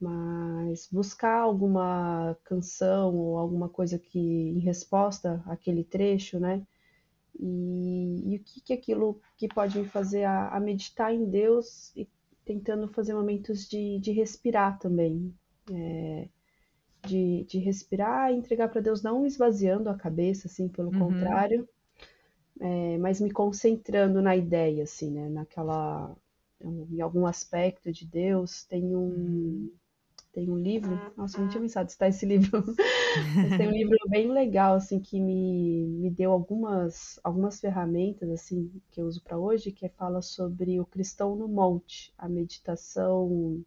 [0.00, 6.66] mas buscar alguma canção ou alguma coisa que em resposta àquele trecho, né?
[7.38, 11.94] E, e o que, que aquilo que pode me fazer a, a, meditar em Deus
[11.94, 12.08] e
[12.44, 15.34] tentando fazer momentos de, de respirar também.
[15.70, 16.28] É,
[17.06, 20.98] de, de respirar e entregar para Deus, não esvaziando a cabeça, assim, pelo uhum.
[20.98, 21.66] contrário,
[22.60, 25.28] é, mas me concentrando na ideia, assim, né?
[25.28, 26.14] Naquela.
[26.62, 29.70] Em algum aspecto de Deus, tem um, uhum
[30.32, 32.64] tem um livro, nossa, eu não tinha pensado em citar esse livro,
[33.34, 38.70] mas tem um livro bem legal, assim, que me, me deu algumas, algumas ferramentas, assim,
[38.90, 43.64] que eu uso para hoje, que fala sobre o cristão no monte, a meditação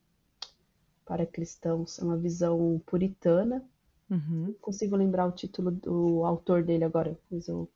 [1.06, 3.63] para cristãos, é uma visão puritana,
[4.10, 4.47] uhum.
[4.47, 7.69] não consigo lembrar o título do autor dele agora, mas eu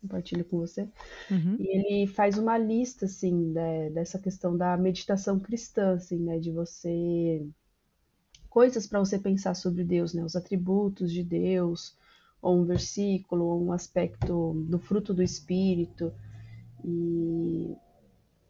[0.00, 0.88] compartilho com você.
[1.30, 1.56] Uhum.
[1.58, 6.50] E ele faz uma lista, assim, né, dessa questão da meditação cristã, assim, né, de
[6.50, 7.46] você
[8.54, 10.22] coisas para você pensar sobre Deus, né?
[10.24, 11.96] Os atributos de Deus,
[12.40, 16.12] ou um versículo, ou um aspecto do fruto do Espírito.
[16.84, 17.76] E,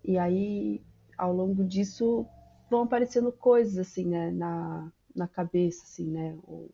[0.05, 0.83] e aí,
[1.17, 2.27] ao longo disso,
[2.71, 4.31] vão aparecendo coisas assim, né?
[4.31, 6.37] Na, na cabeça, assim, né?
[6.47, 6.71] Ou,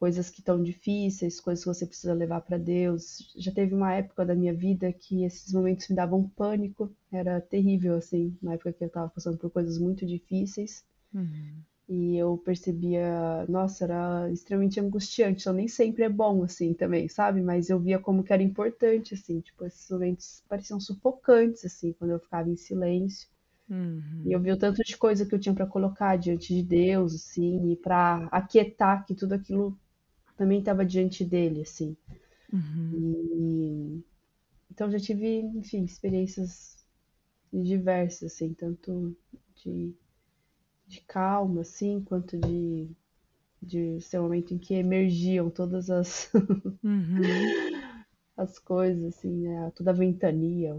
[0.00, 3.32] coisas que estão difíceis, coisas que você precisa levar para Deus.
[3.36, 7.94] Já teve uma época da minha vida que esses momentos me davam pânico, era terrível,
[7.94, 10.82] assim, na época que eu estava passando por coisas muito difíceis.
[11.14, 11.69] Uhum.
[11.90, 15.42] E eu percebia, nossa, era extremamente angustiante.
[15.42, 17.42] Então nem sempre é bom, assim, também, sabe?
[17.42, 19.40] Mas eu via como que era importante, assim.
[19.40, 23.28] Tipo, esses momentos pareciam sufocantes, assim, quando eu ficava em silêncio.
[23.68, 24.22] Uhum.
[24.24, 27.14] E eu vi o tanto de coisa que eu tinha para colocar diante de Deus,
[27.14, 29.76] assim, e para aquietar que tudo aquilo
[30.36, 31.96] também estava diante dele, assim.
[32.52, 32.90] Uhum.
[32.94, 34.04] E...
[34.70, 36.84] Então já tive, enfim, experiências
[37.52, 39.16] diversas, assim, tanto
[39.56, 39.94] de
[40.90, 42.88] de calma, assim, quanto de,
[43.62, 46.28] de ser um momento em que emergiam todas as,
[46.82, 47.20] uhum.
[48.36, 49.72] as coisas, assim, né?
[49.76, 50.76] toda a ventania,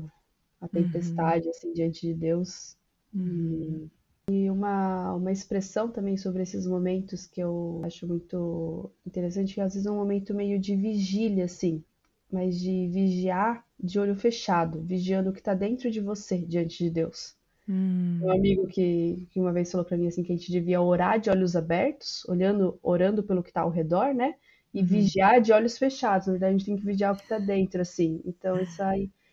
[0.59, 1.51] a tempestade, uhum.
[1.51, 2.75] assim, diante de Deus.
[3.13, 3.89] Uhum.
[4.29, 9.73] E, uma, uma expressão também sobre esses momentos que eu acho muito interessante, que às
[9.73, 11.83] vezes é um momento meio de vigília, assim,
[12.29, 16.89] mas de vigiar de olho fechado, vigiando o que está dentro de você diante de
[16.89, 17.35] Deus.
[17.67, 18.19] Hum.
[18.23, 21.19] Um amigo que, que uma vez falou para mim assim que a gente devia orar
[21.19, 24.35] de olhos abertos, olhando, orando pelo que está ao redor, né?
[24.73, 24.85] E uhum.
[24.85, 26.27] vigiar de olhos fechados.
[26.27, 28.21] Na verdade, a gente tem que vigiar o que está dentro, assim.
[28.25, 28.91] Então, essa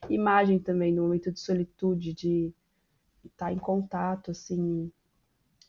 [0.08, 2.52] imagem também no momento de solitude, de
[3.24, 4.90] estar tá em contato, assim,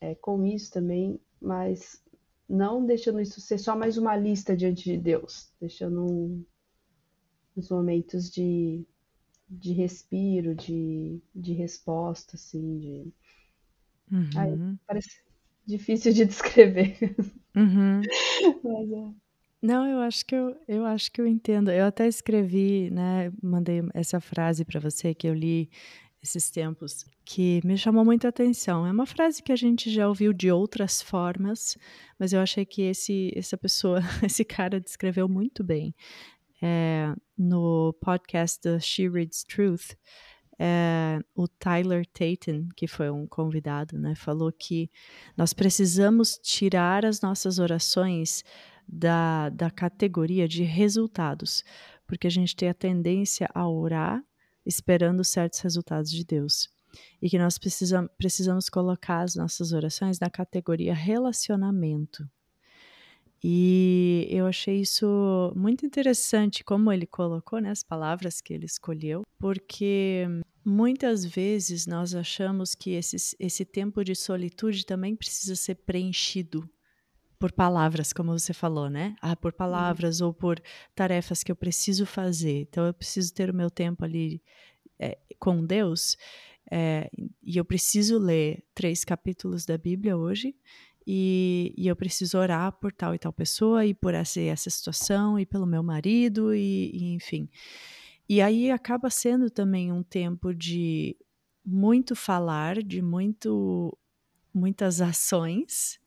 [0.02, 2.02] é, com isso também, mas
[2.48, 6.46] não deixando isso ser só mais uma lista diante de Deus, deixando um,
[7.56, 8.86] uns momentos de
[9.50, 13.14] de respiro, de, de resposta, assim, de.
[14.12, 14.30] Uhum.
[14.36, 15.22] Ai, parece
[15.66, 16.98] difícil de descrever.
[17.56, 18.02] Uhum.
[18.64, 19.14] Mas é.
[19.62, 21.70] Não, eu acho que eu, eu acho que eu entendo.
[21.72, 25.70] Eu até escrevi, né, mandei essa frase para você que eu li
[26.22, 28.86] esses tempos, que me chamou muita atenção.
[28.86, 31.78] É uma frase que a gente já ouviu de outras formas,
[32.18, 35.94] mas eu achei que esse essa pessoa, esse cara descreveu muito bem
[36.62, 39.96] é, no podcast da She Reads Truth,
[40.60, 44.92] é, o Tyler Tatum, que foi um convidado, né, falou que
[45.38, 48.44] nós precisamos tirar as nossas orações
[48.86, 51.64] da, da categoria de resultados,
[52.06, 54.22] porque a gente tem a tendência a orar
[54.66, 56.68] esperando certos resultados de Deus.
[57.22, 62.28] E que nós precisamos, precisamos colocar as nossas orações na categoria relacionamento.
[63.44, 69.24] E eu achei isso muito interessante, como ele colocou, né, as palavras que ele escolheu,
[69.40, 70.26] porque
[70.66, 76.70] muitas vezes nós achamos que esse, esse tempo de solitude também precisa ser preenchido
[77.40, 79.16] por palavras, como você falou, né?
[79.22, 80.28] Ah, por palavras uhum.
[80.28, 80.62] ou por
[80.94, 82.68] tarefas que eu preciso fazer.
[82.70, 84.44] Então eu preciso ter o meu tempo ali
[85.00, 86.18] é, com Deus.
[86.70, 87.10] É,
[87.42, 90.54] e eu preciso ler três capítulos da Bíblia hoje
[91.12, 95.40] e, e, eu preciso orar por tal e tal pessoa e por essa, essa situação
[95.40, 97.50] e pelo meu marido e, e enfim.
[98.30, 101.18] E aí acaba sendo também um tempo de
[101.66, 103.98] muito falar, de muito
[104.54, 106.00] muitas ações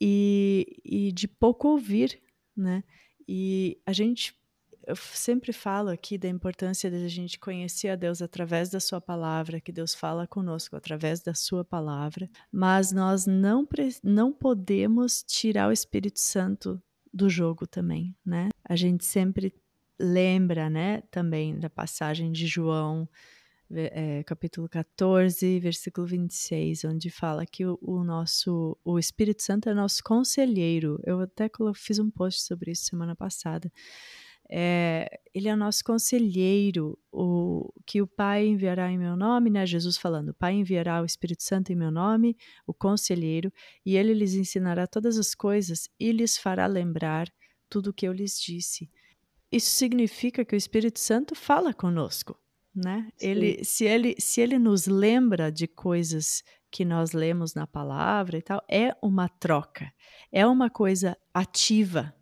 [0.00, 2.20] e, e de pouco ouvir,
[2.56, 2.82] né?
[3.28, 4.36] E a gente
[4.86, 9.00] eu sempre falo aqui da importância de a gente conhecer a Deus através da Sua
[9.00, 13.66] palavra, que Deus fala conosco através da Sua palavra, mas nós não,
[14.04, 16.80] não podemos tirar o Espírito Santo
[17.12, 18.48] do jogo também, né?
[18.64, 19.52] A gente sempre
[19.98, 23.08] lembra, né, também da passagem de João,
[23.72, 29.74] é, capítulo 14, versículo 26, onde fala que o, o, nosso, o Espírito Santo é
[29.74, 31.00] nosso conselheiro.
[31.04, 33.72] Eu até fiz um post sobre isso semana passada
[34.48, 39.66] é, ele é nosso conselheiro, o que o Pai enviará em meu nome, né?
[39.66, 42.36] Jesus falando, o Pai enviará o Espírito Santo em meu nome,
[42.66, 43.52] o conselheiro,
[43.84, 47.28] e ele lhes ensinará todas as coisas e lhes fará lembrar
[47.68, 48.90] tudo o que eu lhes disse.
[49.50, 52.38] Isso significa que o Espírito Santo fala conosco,
[52.74, 53.10] né?
[53.20, 58.42] Ele, se ele, se ele nos lembra de coisas que nós lemos na palavra e
[58.42, 59.92] tal, é uma troca,
[60.30, 62.14] é uma coisa ativa,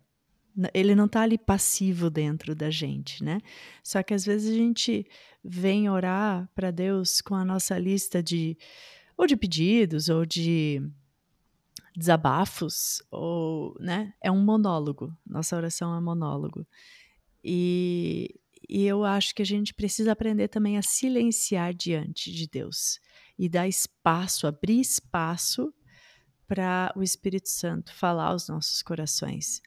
[0.73, 3.39] ele não está ali passivo dentro da gente, né?
[3.83, 5.05] Só que às vezes a gente
[5.43, 8.57] vem orar para Deus com a nossa lista de
[9.17, 10.81] ou de pedidos ou de
[11.95, 14.13] desabafos ou, né?
[14.21, 15.15] É um monólogo.
[15.25, 16.65] Nossa oração é monólogo.
[17.43, 22.99] E, e eu acho que a gente precisa aprender também a silenciar diante de Deus
[23.37, 25.73] e dar espaço, abrir espaço
[26.47, 29.61] para o Espírito Santo falar aos nossos corações.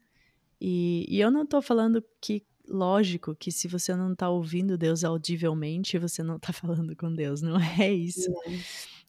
[0.60, 5.04] E, e eu não estou falando que, lógico, que se você não está ouvindo Deus
[5.04, 8.30] audivelmente, você não está falando com Deus, não é isso.
[8.30, 8.58] Não.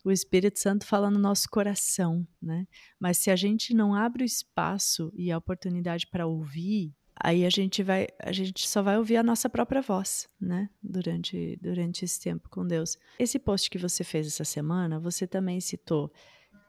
[0.04, 2.66] O Espírito Santo fala no nosso coração, né?
[3.00, 7.50] Mas se a gente não abre o espaço e a oportunidade para ouvir, aí a
[7.50, 10.70] gente vai, a gente só vai ouvir a nossa própria voz, né?
[10.82, 12.98] Durante, durante esse tempo com Deus.
[13.20, 16.12] Esse post que você fez essa semana, você também citou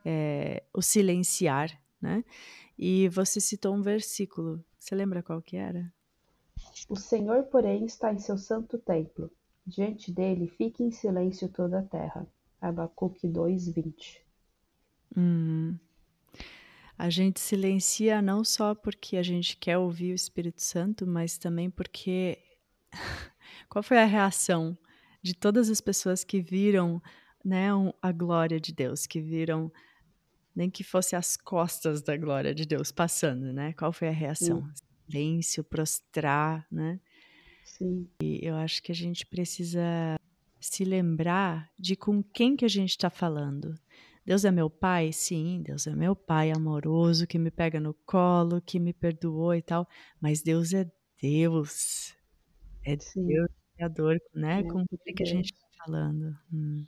[0.04, 1.70] é, o silenciar,
[2.02, 2.24] né?
[2.76, 5.92] E você citou um versículo você lembra qual que era?
[6.88, 9.30] O Senhor, porém, está em seu santo templo.
[9.66, 12.26] Diante dele fique em silêncio toda a terra.
[12.60, 14.22] Abacuque 2:20.
[15.16, 15.78] Hum.
[16.96, 21.70] A gente silencia não só porque a gente quer ouvir o Espírito Santo, mas também
[21.70, 22.38] porque
[23.68, 24.76] qual foi a reação
[25.22, 27.02] de todas as pessoas que viram,
[27.44, 27.68] né,
[28.00, 29.70] a glória de Deus, que viram
[30.60, 33.72] nem que fosse as costas da glória de Deus passando, né?
[33.72, 34.62] Qual foi a reação?
[34.62, 34.84] Sim.
[35.06, 37.00] Silêncio, prostrar, né?
[37.64, 38.06] Sim.
[38.22, 39.80] E eu acho que a gente precisa
[40.60, 43.74] se lembrar de com quem que a gente está falando.
[44.22, 45.12] Deus é meu pai?
[45.12, 49.62] Sim, Deus é meu pai amoroso, que me pega no colo, que me perdoou e
[49.62, 49.88] tal.
[50.20, 50.86] Mas Deus é
[51.22, 52.14] Deus.
[52.84, 53.26] É Sim.
[53.26, 54.60] Deus criador, né?
[54.60, 56.36] É com quem que a gente está falando.
[56.52, 56.84] Hum.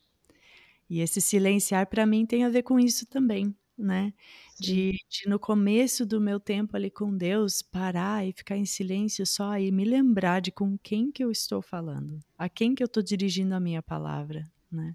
[0.91, 4.15] E esse silenciar para mim tem a ver com isso também, né?
[4.59, 9.27] De, de, no começo do meu tempo ali com Deus parar e ficar em silêncio
[9.27, 12.87] só e me lembrar de com quem que eu estou falando, a quem que eu
[12.87, 14.95] estou dirigindo a minha palavra, né?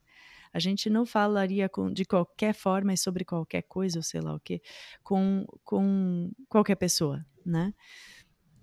[0.54, 4.34] A gente não falaria com, de qualquer forma e sobre qualquer coisa, ou sei lá
[4.34, 4.62] o que,
[5.04, 7.74] com, com qualquer pessoa, né?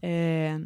[0.03, 0.59] É,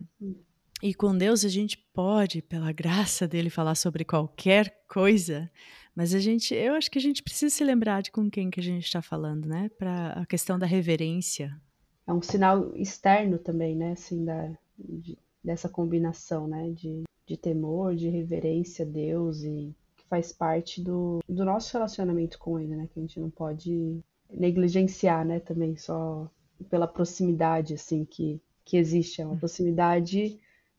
[0.83, 5.51] e com Deus a gente pode, pela graça dele, falar sobre qualquer coisa,
[5.99, 8.61] mas a gente, eu acho que a gente precisa se lembrar de com quem que
[8.61, 9.69] a gente está falando, né?
[9.77, 11.61] Para a questão da reverência.
[12.07, 13.93] É um sinal externo também, né?
[13.93, 16.71] Assim, da, de, dessa combinação, né?
[16.71, 22.39] De, de temor, de reverência a Deus e que faz parte do, do nosso relacionamento
[22.39, 22.89] com Ele, né?
[22.95, 23.99] Que a gente não pode
[24.31, 25.41] negligenciar, né?
[25.41, 26.31] Também só
[26.71, 29.21] pela proximidade, assim, que, que existe.
[29.21, 30.39] É uma proximidade,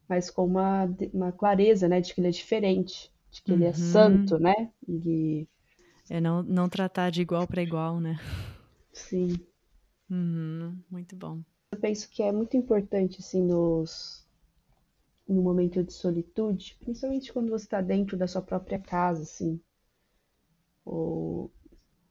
[0.10, 2.02] mas com uma, uma clareza, né?
[2.02, 3.74] De que Ele é diferente de que ele é uhum.
[3.74, 4.72] santo, né?
[4.88, 5.48] E...
[6.10, 8.20] É não, não tratar de igual para igual, né?
[8.92, 9.40] Sim.
[10.10, 10.78] Uhum.
[10.90, 11.42] Muito bom.
[11.72, 14.28] Eu penso que é muito importante, assim, nos,
[15.28, 19.62] no momento de solitude, principalmente quando você está dentro da sua própria casa, assim,
[20.84, 21.52] ou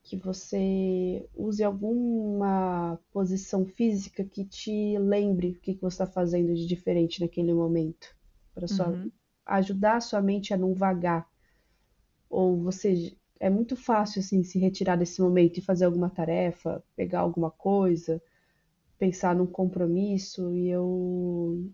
[0.08, 6.54] que você use alguma posição física que te lembre o que, que você está fazendo
[6.54, 8.16] de diferente naquele momento,
[8.54, 9.10] para uhum
[9.48, 11.26] ajudar a sua mente a não vagar.
[12.28, 17.20] Ou você é muito fácil assim se retirar desse momento e fazer alguma tarefa, pegar
[17.20, 18.22] alguma coisa,
[18.98, 21.70] pensar num compromisso e eu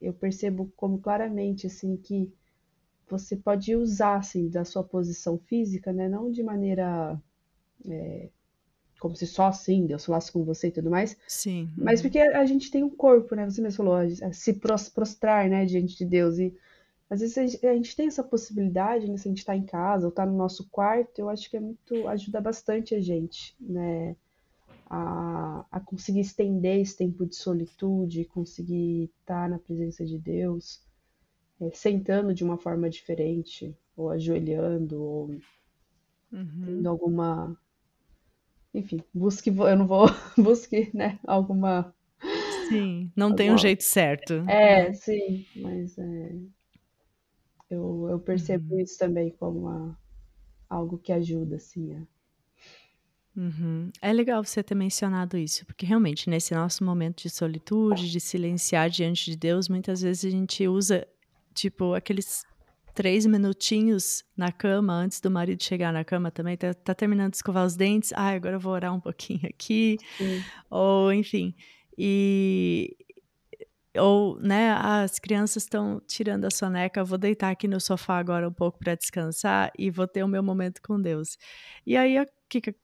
[0.00, 2.32] eu percebo como claramente assim que
[3.08, 7.20] você pode usar assim da sua posição física, né, não de maneira
[7.88, 8.28] é,
[8.98, 11.16] como se só assim Deus falasse com você e tudo mais.
[11.26, 11.68] Sim.
[11.76, 12.04] Mas uhum.
[12.04, 13.48] porque a gente tem um corpo, né?
[13.48, 13.98] Você mesmo falou,
[14.32, 16.54] se prostrar, né, diante de Deus e
[17.08, 19.16] às vezes a gente tem essa possibilidade, né?
[19.16, 21.60] Se a gente está em casa ou está no nosso quarto, eu acho que é
[21.60, 24.14] muito ajuda bastante a gente, né?
[24.90, 30.82] a, a conseguir estender esse tempo de solitude, conseguir estar na presença de Deus,
[31.60, 35.26] é, sentando de uma forma diferente, ou ajoelhando, ou
[36.32, 36.62] uhum.
[36.64, 37.56] tendo alguma.
[38.72, 40.06] Enfim, busque, eu não vou,
[40.38, 41.94] busque, né, alguma.
[42.68, 43.36] Sim, não alguma...
[43.36, 44.34] tem um jeito certo.
[44.48, 46.36] É, sim, mas é,
[47.68, 48.80] eu, eu percebo uhum.
[48.80, 49.98] isso também como uma,
[50.68, 52.02] algo que ajuda, assim, a...
[53.36, 53.90] Uhum.
[54.02, 58.90] É legal você ter mencionado isso, porque realmente nesse nosso momento de solitude, de silenciar
[58.90, 61.06] diante de Deus, muitas vezes a gente usa,
[61.54, 62.44] tipo, aqueles
[62.94, 67.36] três minutinhos na cama antes do marido chegar na cama também, tá, tá terminando de
[67.36, 70.42] escovar os dentes, ah, agora eu vou orar um pouquinho aqui, Sim.
[70.70, 71.54] ou enfim.
[71.96, 72.96] E,
[73.96, 78.52] ou, né, as crianças estão tirando a soneca, vou deitar aqui no sofá agora um
[78.52, 81.36] pouco para descansar e vou ter o meu momento com Deus.
[81.86, 82.74] E aí, o que, que a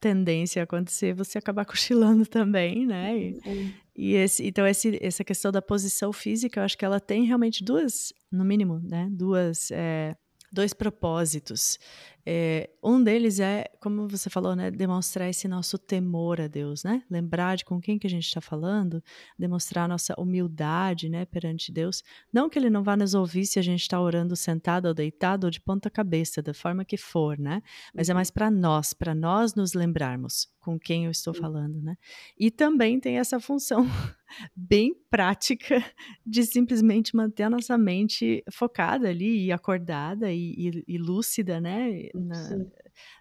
[0.00, 1.14] tendência a acontecer?
[1.14, 3.16] Você acabar cochilando também, né?
[3.16, 3.72] E, uhum.
[3.94, 7.62] E esse, então, esse, essa questão da posição física, eu acho que ela tem realmente
[7.62, 10.16] duas, no mínimo, né, duas, é,
[10.52, 11.78] dois propósitos.
[12.24, 17.02] É, um deles é, como você falou, né, demonstrar esse nosso temor a Deus, né?
[17.10, 19.02] Lembrar de com quem que a gente está falando,
[19.38, 22.02] demonstrar nossa humildade, né, perante Deus.
[22.32, 25.44] Não que Ele não vá nos ouvir se a gente está orando sentado ou deitado
[25.44, 27.62] ou de ponta cabeça, da forma que for, né?
[27.94, 31.96] Mas é mais para nós, para nós nos lembrarmos com quem eu estou falando, né?
[32.38, 33.84] E também tem essa função
[34.54, 35.84] bem prática
[36.24, 42.08] de simplesmente manter a nossa mente focada ali e acordada e, e, e lúcida, né?
[42.14, 42.66] Na,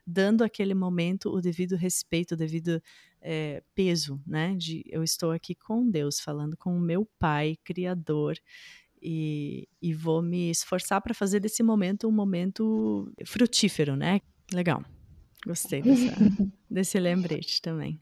[0.06, 2.82] dando aquele momento o devido respeito, o devido
[3.22, 4.56] é, peso, né?
[4.56, 8.38] De eu estou aqui com Deus, falando com o meu Pai, Criador,
[9.02, 14.22] e, e vou me esforçar para fazer desse momento um momento frutífero, né?
[14.54, 14.84] Legal.
[15.46, 16.16] Gostei dessa,
[16.70, 18.00] desse lembrete também.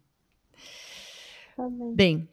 [1.55, 2.27] Tá bem,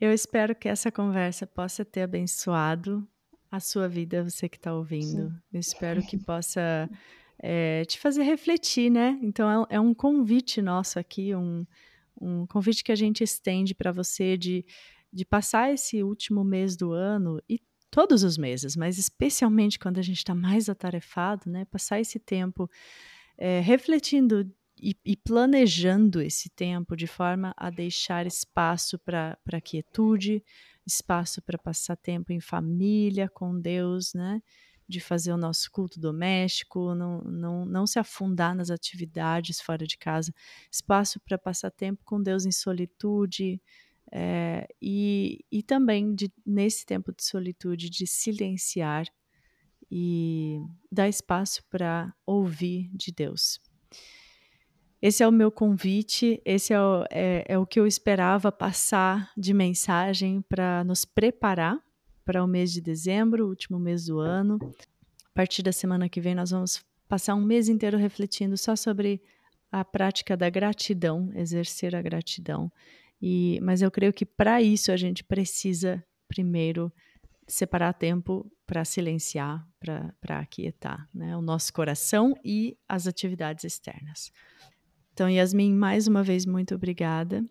[0.00, 3.06] eu espero que essa conversa possa ter abençoado
[3.50, 5.30] a sua vida, você que está ouvindo.
[5.30, 5.40] Sim.
[5.52, 6.90] Eu espero que possa
[7.38, 9.18] é, te fazer refletir, né?
[9.22, 11.66] Então é, é, um convite nosso aqui, um,
[12.20, 14.64] um convite que a gente estende para você de,
[15.12, 17.60] de passar esse último mês do ano e
[17.90, 21.64] todos os meses, mas especialmente quando a gente está mais atarefado, né?
[21.66, 22.68] Passar esse tempo
[23.38, 30.42] é, refletindo e, e, planejando esse tempo de forma a deixar espaço para quietude,
[30.84, 34.42] espaço para passar tempo em família, com Deus, né?
[34.86, 39.96] De fazer o nosso culto doméstico, não, não, não se afundar nas atividades fora de
[39.96, 40.32] casa,
[40.70, 43.60] espaço para passar tempo com Deus em solitude,
[44.12, 49.06] é, e, e também de, nesse tempo de solitude, de silenciar
[49.90, 50.60] e
[50.90, 53.60] dar espaço para ouvir de Deus.
[55.00, 59.30] Esse é o meu convite, esse é o, é, é o que eu esperava passar
[59.36, 61.78] de mensagem para nos preparar
[62.24, 64.58] para o mês de dezembro, último mês do ano.
[65.26, 69.20] A partir da semana que vem, nós vamos passar um mês inteiro refletindo só sobre
[69.70, 72.70] a prática da gratidão, exercer a gratidão.
[73.20, 76.92] E, mas eu creio que para isso a gente precisa primeiro
[77.46, 84.32] separar tempo para silenciar, para aquietar né, o nosso coração e as atividades externas.
[85.12, 87.44] Então, Yasmin, mais uma vez, muito obrigada.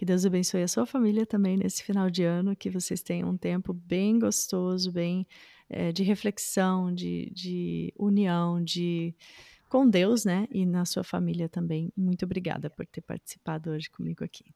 [0.00, 3.36] Que Deus abençoe a sua família também nesse final de ano, que vocês tenham um
[3.36, 5.26] tempo bem gostoso, bem
[5.68, 9.14] é, de reflexão, de, de união, de
[9.68, 10.48] com Deus, né?
[10.50, 11.92] E na sua família também.
[11.94, 14.46] Muito obrigada por ter participado hoje comigo aqui.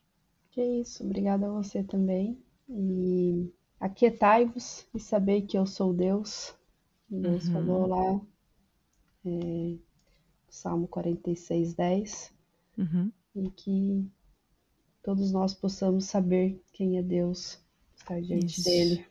[0.51, 2.39] Que isso, obrigada a você também.
[2.67, 6.55] E aquietai-vos e sabei que eu sou Deus.
[7.07, 7.53] Deus uhum.
[7.53, 8.21] falou lá,
[9.27, 9.77] é,
[10.49, 12.33] Salmo 46, 10.
[12.79, 13.13] Uhum.
[13.37, 14.11] E que
[15.05, 17.63] todos nós possamos saber quem é Deus,
[17.95, 18.65] estar diante Isso.
[18.65, 19.07] dele.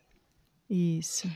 [0.70, 1.32] Isso.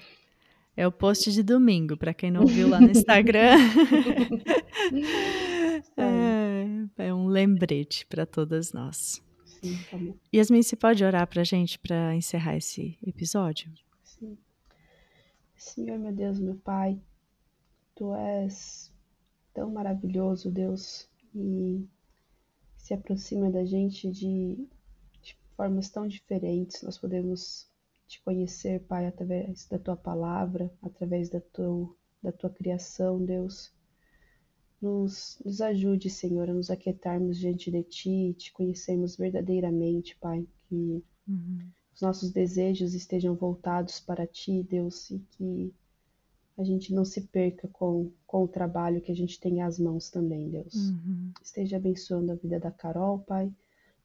[0.76, 3.55] É o post de domingo, para quem não viu lá no Instagram.
[5.95, 9.24] é, é, um lembrete para todas nós.
[9.45, 10.16] Sim, tá bom.
[10.34, 13.72] Yasmin, você pode orar para a gente para encerrar esse episódio?
[14.03, 14.38] Sim.
[15.55, 16.99] Senhor, meu Deus, meu Pai,
[17.95, 18.91] Tu és
[19.53, 21.88] tão maravilhoso, Deus, e
[22.88, 24.66] se aproxima da gente de,
[25.22, 26.82] de formas tão diferentes.
[26.82, 27.70] Nós podemos
[28.08, 33.74] te conhecer, Pai, através da tua palavra, através da tua, da tua criação, Deus.
[34.82, 41.04] Nos, nos ajude, Senhor, a nos aquietarmos diante de Ti, te conhecermos verdadeiramente, Pai, que
[41.28, 41.70] uhum.
[41.94, 45.74] os nossos desejos estejam voltados para Ti, Deus, e que
[46.58, 50.10] a gente não se perca com, com o trabalho que a gente tem às mãos
[50.10, 50.74] também, Deus.
[50.74, 51.32] Uhum.
[51.41, 53.51] Esteja abençoando a vida da Carol, Pai,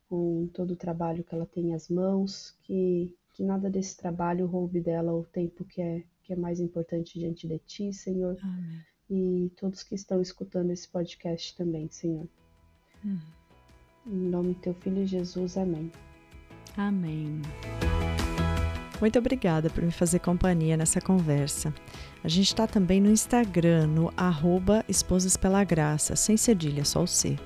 [0.09, 4.80] com todo o trabalho que ela tem às mãos, que, que nada desse trabalho roube
[4.80, 8.36] dela o tempo que é, que é mais importante diante de Ti, Senhor.
[8.42, 8.80] Amém.
[9.09, 12.28] E todos que estão escutando esse podcast também, Senhor.
[13.05, 13.18] Hum.
[14.07, 15.90] Em nome do Teu Filho Jesus, amém.
[16.76, 17.40] Amém.
[19.03, 21.74] Muito obrigada por me fazer companhia nessa conversa.
[22.22, 27.07] A gente está também no Instagram, no arroba Esposas Pela Graça, sem cedilha, só o
[27.09, 27.36] C.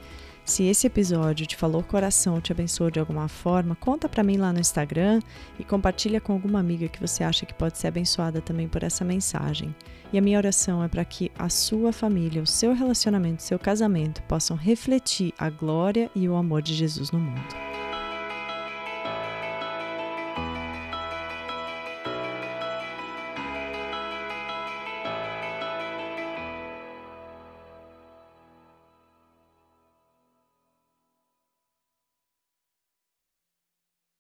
[0.44, 4.52] Se esse episódio te falou coração, te abençoou de alguma forma, conta para mim lá
[4.52, 5.20] no Instagram
[5.58, 9.02] e compartilha com alguma amiga que você acha que pode ser abençoada também por essa
[9.02, 9.74] mensagem.
[10.12, 13.58] E a minha oração é para que a sua família, o seu relacionamento, o seu
[13.58, 17.75] casamento possam refletir a glória e o amor de Jesus no mundo.